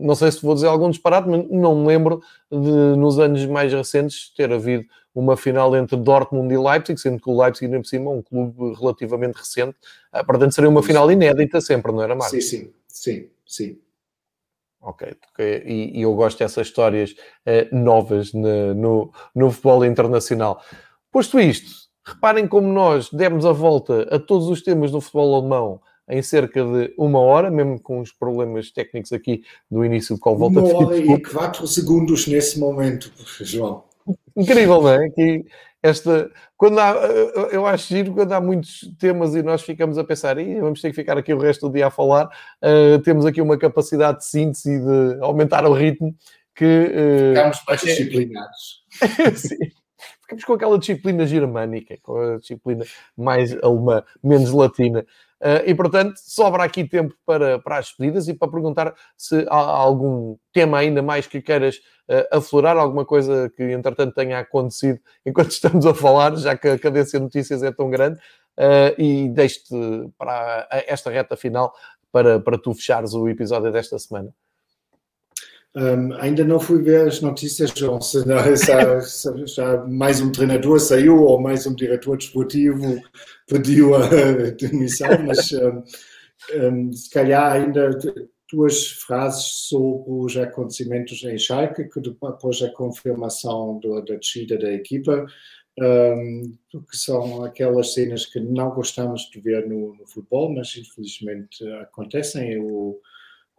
[0.00, 3.72] não sei se vou dizer algum disparate, mas não me lembro de, nos anos mais
[3.72, 7.86] recentes, ter havido uma final entre Dortmund e Leipzig, sendo que o Leipzig, ainda por
[7.86, 9.76] cima, é um clube relativamente recente.
[10.14, 13.78] Uh, portanto, seria uma final inédita sempre, não era, mais Sim, sim, sim, sim.
[14.82, 20.62] Ok, e, e eu gosto dessas histórias uh, novas no, no, no, futebol internacional.
[21.12, 21.70] Posto isto,
[22.04, 26.64] reparem como nós demos a volta a todos os temas do futebol alemão em cerca
[26.64, 30.74] de uma hora, mesmo com os problemas técnicos aqui do início do qual volta Uma
[30.74, 33.84] hora e quatro segundos nesse momento, João.
[34.36, 35.10] Incrível, não é?
[35.10, 35.44] Que
[35.82, 36.92] esta, quando há,
[37.50, 40.90] eu acho giro quando há muitos temas e nós ficamos a pensar, e vamos ter
[40.90, 44.26] que ficar aqui o resto do dia a falar, uh, temos aqui uma capacidade de
[44.26, 46.14] síntese e de aumentar o ritmo
[46.54, 46.64] que...
[46.64, 48.84] Uh, Ficamos mais disciplinados.
[49.36, 49.70] Sim.
[50.20, 52.84] Ficamos com aquela disciplina germânica, com a disciplina
[53.16, 55.04] mais alemã, menos latina.
[55.40, 59.56] Uh, e, portanto, sobra aqui tempo para, para as despedidas e para perguntar se há
[59.56, 61.76] algum tema ainda mais que queiras
[62.10, 66.78] uh, aflorar, alguma coisa que, entretanto, tenha acontecido enquanto estamos a falar, já que a
[66.78, 68.20] cadência de notícias é tão grande.
[68.58, 69.74] Uh, e deixo-te
[70.18, 71.72] para esta reta final
[72.12, 74.34] para, para tu fechares o episódio desta semana.
[75.76, 78.98] Um, ainda não fui ver as notícias, João, se já,
[79.46, 83.00] já, mais um treinador saiu ou mais um diretor desportivo
[83.46, 84.08] pediu a
[84.58, 85.82] demissão, mas um,
[86.56, 87.96] um, se calhar ainda
[88.52, 94.72] duas frases sobre os acontecimentos em Schalke, que depois a confirmação do, da descida da
[94.72, 95.24] equipa,
[95.76, 102.58] que são aquelas cenas que não gostamos de ver no, no futebol, mas infelizmente acontecem.
[102.60, 103.00] O,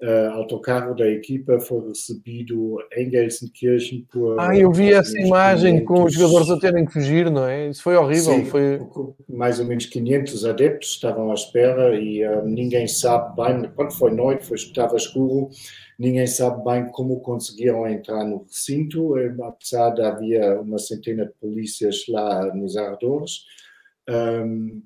[0.01, 4.39] uh, autocarro da equipa foi recebido em Gelsenkirchen por.
[4.39, 5.87] Ah, eu vi essa imagem 500...
[5.87, 7.69] com os jogadores a terem que fugir, não é?
[7.69, 8.33] Isso foi horrível.
[8.33, 8.79] Sim, foi...
[9.29, 13.71] Mais ou menos 500 adeptos estavam à espera e uh, ninguém sabe bem.
[13.75, 15.49] Quando foi noite, foi, estava escuro,
[15.97, 21.33] ninguém sabe bem como conseguiram entrar no recinto, eh, apesar de havia uma centena de
[21.33, 23.45] polícias lá nos arredores.
[24.09, 24.81] Um,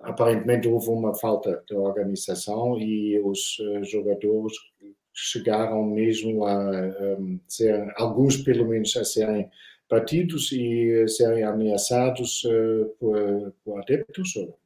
[0.00, 4.54] aparentemente houve uma falta de organização e os uh, jogadores
[5.12, 6.70] chegaram mesmo a
[7.18, 9.50] um, ser, alguns pelo menos a serem
[9.90, 14.58] batidos e serem ameaçados uh, por, por, adeptos, ou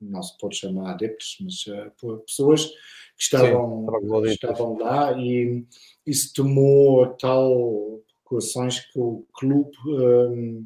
[0.00, 5.66] não se pode chamar adeptos, mas uh, por pessoas que estavam, Sim, estavam lá e
[6.06, 10.64] isso tomou tal precauções que o clube um,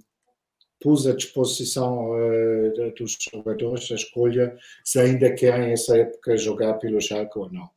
[0.82, 7.00] pus à disposição uh, dos jogadores a escolha se ainda querem essa época jogar pelo
[7.00, 7.70] Schalke ou não.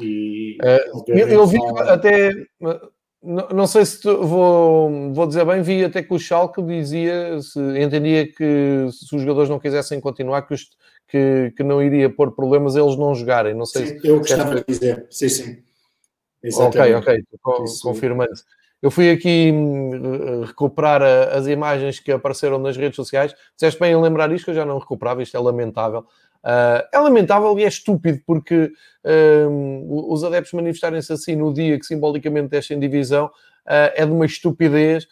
[0.00, 1.58] E, uh, eu, eu, vi
[1.88, 2.30] até,
[3.22, 7.40] não, não sei se tu, vou, vou dizer bem, vi até que o Schalke dizia,
[7.40, 10.68] se, entendia que se os jogadores não quisessem continuar, que, os,
[11.08, 13.54] que, que não iria pôr problemas eles não jogarem.
[13.54, 15.62] Não sei sim, se, eu gostava de dizer, sim, sim.
[16.40, 16.94] Exatamente.
[16.94, 18.30] Ok, ok, confirmando.
[18.80, 23.34] Eu fui aqui hum, recuperar as imagens que apareceram nas redes sociais.
[23.56, 26.06] Dizeste bem em lembrar isto, que eu já não recuperava, isto é lamentável.
[26.44, 28.72] Uh, é lamentável e é estúpido, porque
[29.04, 34.26] uh, os adeptos manifestarem-se assim no dia que simbolicamente descem divisão uh, é de uma
[34.26, 35.06] estupidez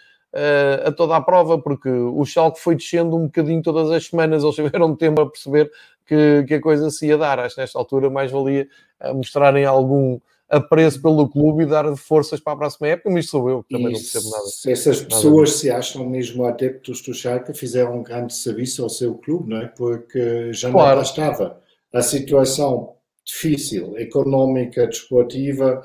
[0.85, 4.55] a toda a prova, porque o Schalke foi descendo um bocadinho todas as semanas, eles
[4.55, 5.71] tiveram tempo a perceber
[6.05, 7.41] que, que a coisa se ia dar.
[7.41, 8.69] Acho que nesta altura mais valia
[9.14, 13.62] mostrarem algum apreço pelo clube e dar forças para a próxima época, mas sou eu
[13.62, 14.47] que também não percebo nada.
[14.47, 18.88] Se essas pessoas nada se acham mesmo adeptos do Schalke, fizeram um grande serviço ao
[18.88, 19.66] seu clube, não é?
[19.68, 20.90] Porque já claro.
[20.90, 21.61] não bastava
[21.92, 22.94] a situação
[23.24, 25.82] difícil, económica, desportiva,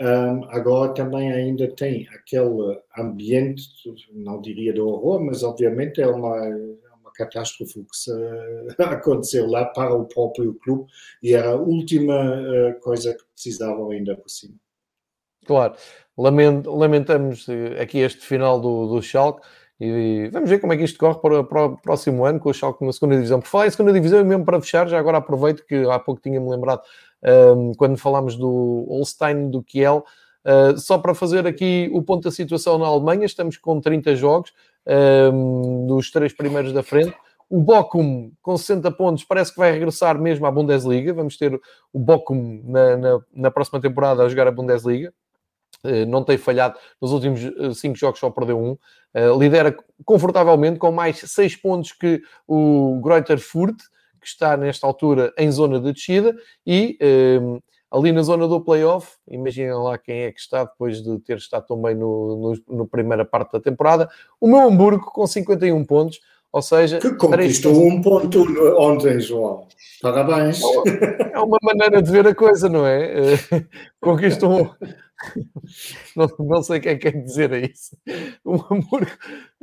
[0.00, 3.62] um, agora também ainda tem aquele ambiente,
[4.12, 6.36] não diria de horror, mas obviamente é uma
[7.14, 8.10] catástrofe que se,
[8.78, 10.90] aconteceu lá para o próprio clube
[11.22, 14.54] e era a última uh, coisa que precisavam ainda por cima.
[15.46, 15.74] Claro,
[16.16, 19.46] lamentamos eh, aqui este final do, do Schalke
[19.80, 22.54] e vamos ver como é que isto corre para, para o próximo ano com o
[22.54, 23.40] Schalke na segunda divisão.
[23.40, 26.20] Por falar em segunda divisão, e mesmo para fechar, já agora aproveito que há pouco
[26.20, 26.80] tinha-me lembrado
[27.22, 27.28] um,
[27.70, 30.04] ehm, quando falámos do Holstein do Kiel,
[30.44, 34.52] uh, só para fazer aqui o ponto da situação na Alemanha, estamos com 30 jogos,
[34.86, 37.14] um, dos três primeiros da frente.
[37.48, 41.12] O Bochum, com 60 pontos, parece que vai regressar mesmo à Bundesliga.
[41.12, 41.58] Vamos ter
[41.92, 45.12] o Bochum na, na, na próxima temporada a jogar a Bundesliga.
[45.84, 47.40] Uh, não tem falhado nos últimos
[47.78, 48.72] 5 uh, jogos, só perdeu um.
[49.14, 53.76] Uh, lidera confortavelmente com mais 6 pontos que o Greuther Furt,
[54.20, 56.34] que está nesta altura em zona de descida.
[56.66, 56.98] E
[57.94, 61.64] ali na zona do playoff, imaginem lá quem é que está depois de ter estado
[61.66, 64.08] também no, no, no primeira parte da temporada,
[64.40, 66.18] o meu Hamburgo com 51 pontos,
[66.52, 66.98] ou seja...
[66.98, 67.92] Que conquistou três...
[67.94, 68.44] um ponto
[68.78, 69.68] ontem, João.
[70.02, 70.60] Parabéns.
[71.32, 73.38] É uma maneira de ver a coisa, não é?
[74.00, 74.74] Conquistou
[76.16, 77.96] não, não sei o que é que quer dizer a isso.
[78.44, 79.10] O Hamburgo,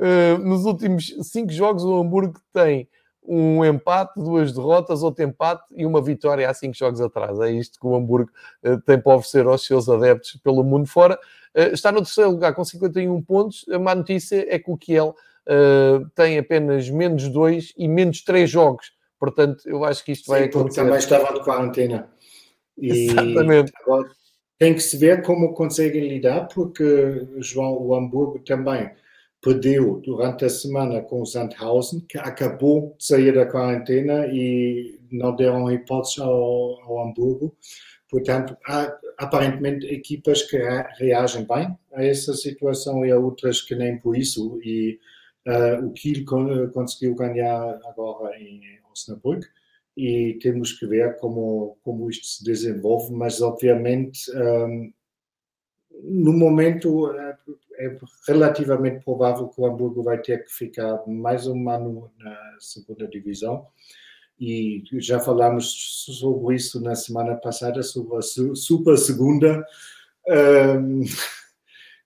[0.00, 2.88] eh, nos últimos cinco jogos, o Hamburgo tem
[3.24, 7.38] um empate, duas derrotas, outro empate e uma vitória há cinco jogos atrás.
[7.40, 8.30] É isto que o Hamburgo
[8.64, 11.18] uh, tem para oferecer aos seus adeptos pelo mundo fora.
[11.54, 13.64] Uh, está no terceiro lugar com 51 pontos.
[13.70, 15.14] A má notícia é que o Kiel
[15.46, 18.92] uh, tem apenas menos dois e menos três jogos.
[19.18, 20.82] Portanto, eu acho que isto vai Sim, acontecer.
[20.82, 22.10] também estava de quarentena.
[22.76, 23.72] E Exatamente.
[23.82, 24.08] Agora
[24.58, 28.88] tem que se ver como conseguem lidar, porque, João, o Hamburgo também
[29.42, 35.34] perdeu durante a semana com o Sandhausen, que acabou de sair da quarentena e não
[35.34, 37.54] deram hipótese ao, ao Hamburgo.
[38.08, 40.56] Portanto, há aparentemente equipas que
[40.98, 44.60] reagem bem a essa situação e há outras que nem por isso.
[44.62, 45.00] E
[45.48, 46.24] uh, o Kiel
[46.72, 48.60] conseguiu ganhar agora em
[48.92, 49.46] Osnabrück
[49.96, 54.92] e temos que ver como, como isto se desenvolve, mas obviamente um,
[56.02, 57.10] no momento
[57.78, 57.96] é,
[58.26, 63.66] relativamente provável que o Hamburgo vai ter que ficar mais um ano na segunda divisão
[64.38, 69.64] e já falamos sobre isso na semana passada, sobre a super segunda
[70.28, 71.02] um,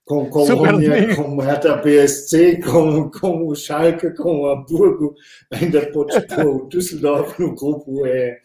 [0.04, 5.14] com Colônia, com Hertha BSC, com, com o Schalke, com o Hamburgo,
[5.50, 8.06] ainda podes pôr o Düsseldorf no grupo.
[8.06, 8.38] É,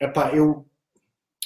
[0.00, 0.66] epá, eu,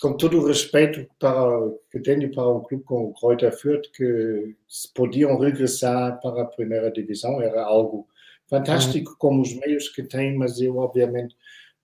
[0.01, 4.55] com todo o respeito para, que tenho para o clube com o Kräuter Fürth, que
[4.69, 8.07] se podiam regressar para a primeira divisão, era algo
[8.47, 9.17] fantástico, uhum.
[9.19, 11.37] como os meios que têm, mas eu, obviamente,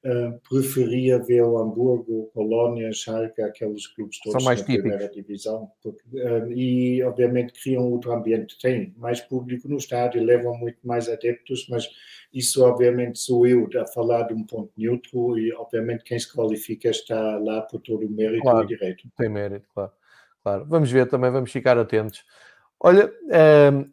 [0.05, 5.71] Uh, preferia ver o Hamburgo, Colônia, Schalke, aqueles clubes todos da primeira divisão.
[5.83, 8.59] Porque, uh, e, obviamente, criam outro ambiente.
[8.61, 11.89] Tem mais público no estádio, levam muito mais adeptos, mas
[12.35, 16.91] isso, obviamente, sou eu a falar de um ponto neutro e, obviamente, quem se qualifica
[16.91, 19.09] está lá por todo o mérito claro, e direito.
[19.17, 19.93] Tem mérito, claro.
[20.43, 20.67] claro.
[20.69, 22.27] Vamos ver também, vamos ficar atentos.
[22.79, 23.91] Olha, uh,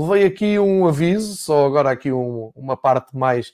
[0.00, 3.52] levei aqui um aviso, só agora aqui um, uma parte mais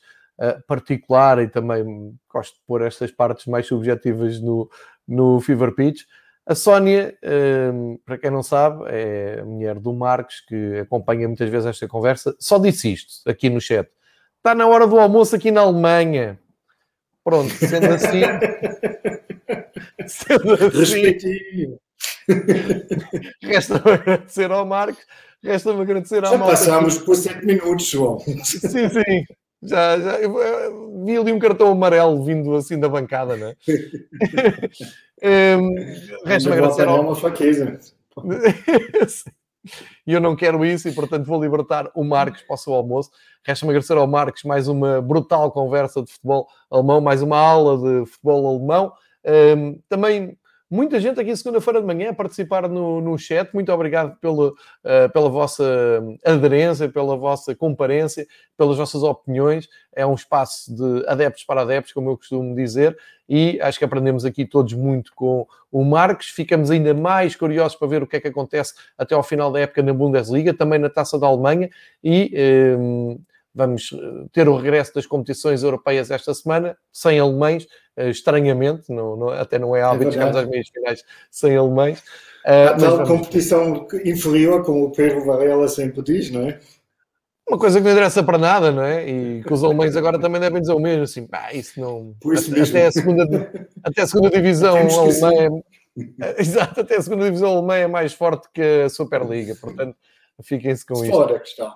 [0.66, 4.70] particular e também gosto de pôr estas partes mais subjetivas no,
[5.06, 6.02] no Fever Pitch.
[6.48, 11.50] A Sónia, uh, para quem não sabe, é a mulher do Marcos, que acompanha muitas
[11.50, 13.86] vezes esta conversa, só disse isto aqui no chat.
[14.38, 16.38] Está na hora do almoço aqui na Alemanha.
[17.22, 18.22] Pronto, sendo assim.
[20.08, 21.76] sendo assim.
[23.42, 25.04] Resta-me agradecer ao Marcos,
[25.44, 28.20] resta-me agradecer à Já passámos por 7 minutos, João.
[28.20, 29.24] Sim, sim.
[29.62, 33.56] Já, já eu, eu, vi ali um cartão amarelo vindo assim da bancada, né?
[35.58, 35.74] um,
[36.24, 37.00] Resta-me agradecer ao...
[37.00, 37.78] uma faqueza.
[40.06, 43.10] E eu não quero isso e, portanto, vou libertar o Marcos para o seu almoço.
[43.44, 48.06] Resta-me agradecer ao Marcos mais uma brutal conversa de futebol alemão, mais uma aula de
[48.10, 48.92] futebol alemão.
[49.26, 50.37] Um, também
[50.70, 53.48] Muita gente aqui segunda-feira de manhã a participar no, no chat.
[53.54, 55.64] Muito obrigado pelo, uh, pela vossa
[56.22, 59.66] aderência, pela vossa comparência, pelas vossas opiniões.
[59.96, 62.94] É um espaço de adeptos para adeptos, como eu costumo dizer,
[63.26, 66.26] e acho que aprendemos aqui todos muito com o Marcos.
[66.26, 69.60] Ficamos ainda mais curiosos para ver o que é que acontece até ao final da
[69.60, 71.70] época na Bundesliga, também na Taça da Alemanha
[72.04, 72.76] e.
[72.78, 73.18] Um,
[73.58, 79.16] Vamos eh, ter o regresso das competições europeias esta semana, sem alemães, eh, estranhamente, não,
[79.16, 81.98] não, até não é hábito, é chegamos às meias finais sem alemães.
[82.46, 83.08] Uh, a tal vamos...
[83.08, 86.60] competição inferior, como o Pedro Varela sempre diz, não é?
[87.48, 89.08] Uma coisa que não interessa para nada, não é?
[89.10, 92.14] E que os alemães agora também devem dizer o mesmo, assim, pá, isso não...
[92.32, 93.50] Isso até, a segunda,
[93.82, 95.32] até a segunda divisão alemã...
[95.96, 96.38] É...
[96.40, 99.96] Exato, até a segunda divisão alemã é mais forte que a Superliga, portanto,
[100.44, 101.10] fiquem-se com isso.
[101.10, 101.74] Fora a questão.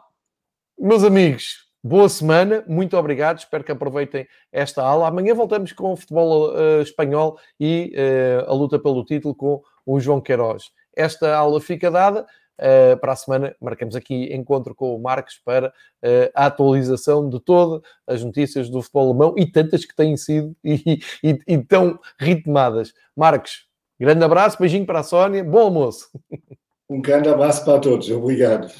[0.78, 5.08] Meus amigos, boa semana, muito obrigado, espero que aproveitem esta aula.
[5.08, 9.98] Amanhã voltamos com o futebol uh, espanhol e uh, a luta pelo título com o
[9.98, 10.70] João Queiroz.
[10.94, 12.26] Esta aula fica dada.
[12.60, 15.72] Uh, para a semana marcamos aqui encontro com o Marcos para
[16.34, 21.00] a atualização de todas as notícias do futebol alemão e tantas que têm sido e,
[21.24, 22.92] e, e tão ritmadas.
[23.16, 23.66] Marcos,
[23.98, 26.08] grande abraço, beijinho para a Sónia, bom almoço.
[26.88, 28.70] Um grande abraço para todos, obrigado.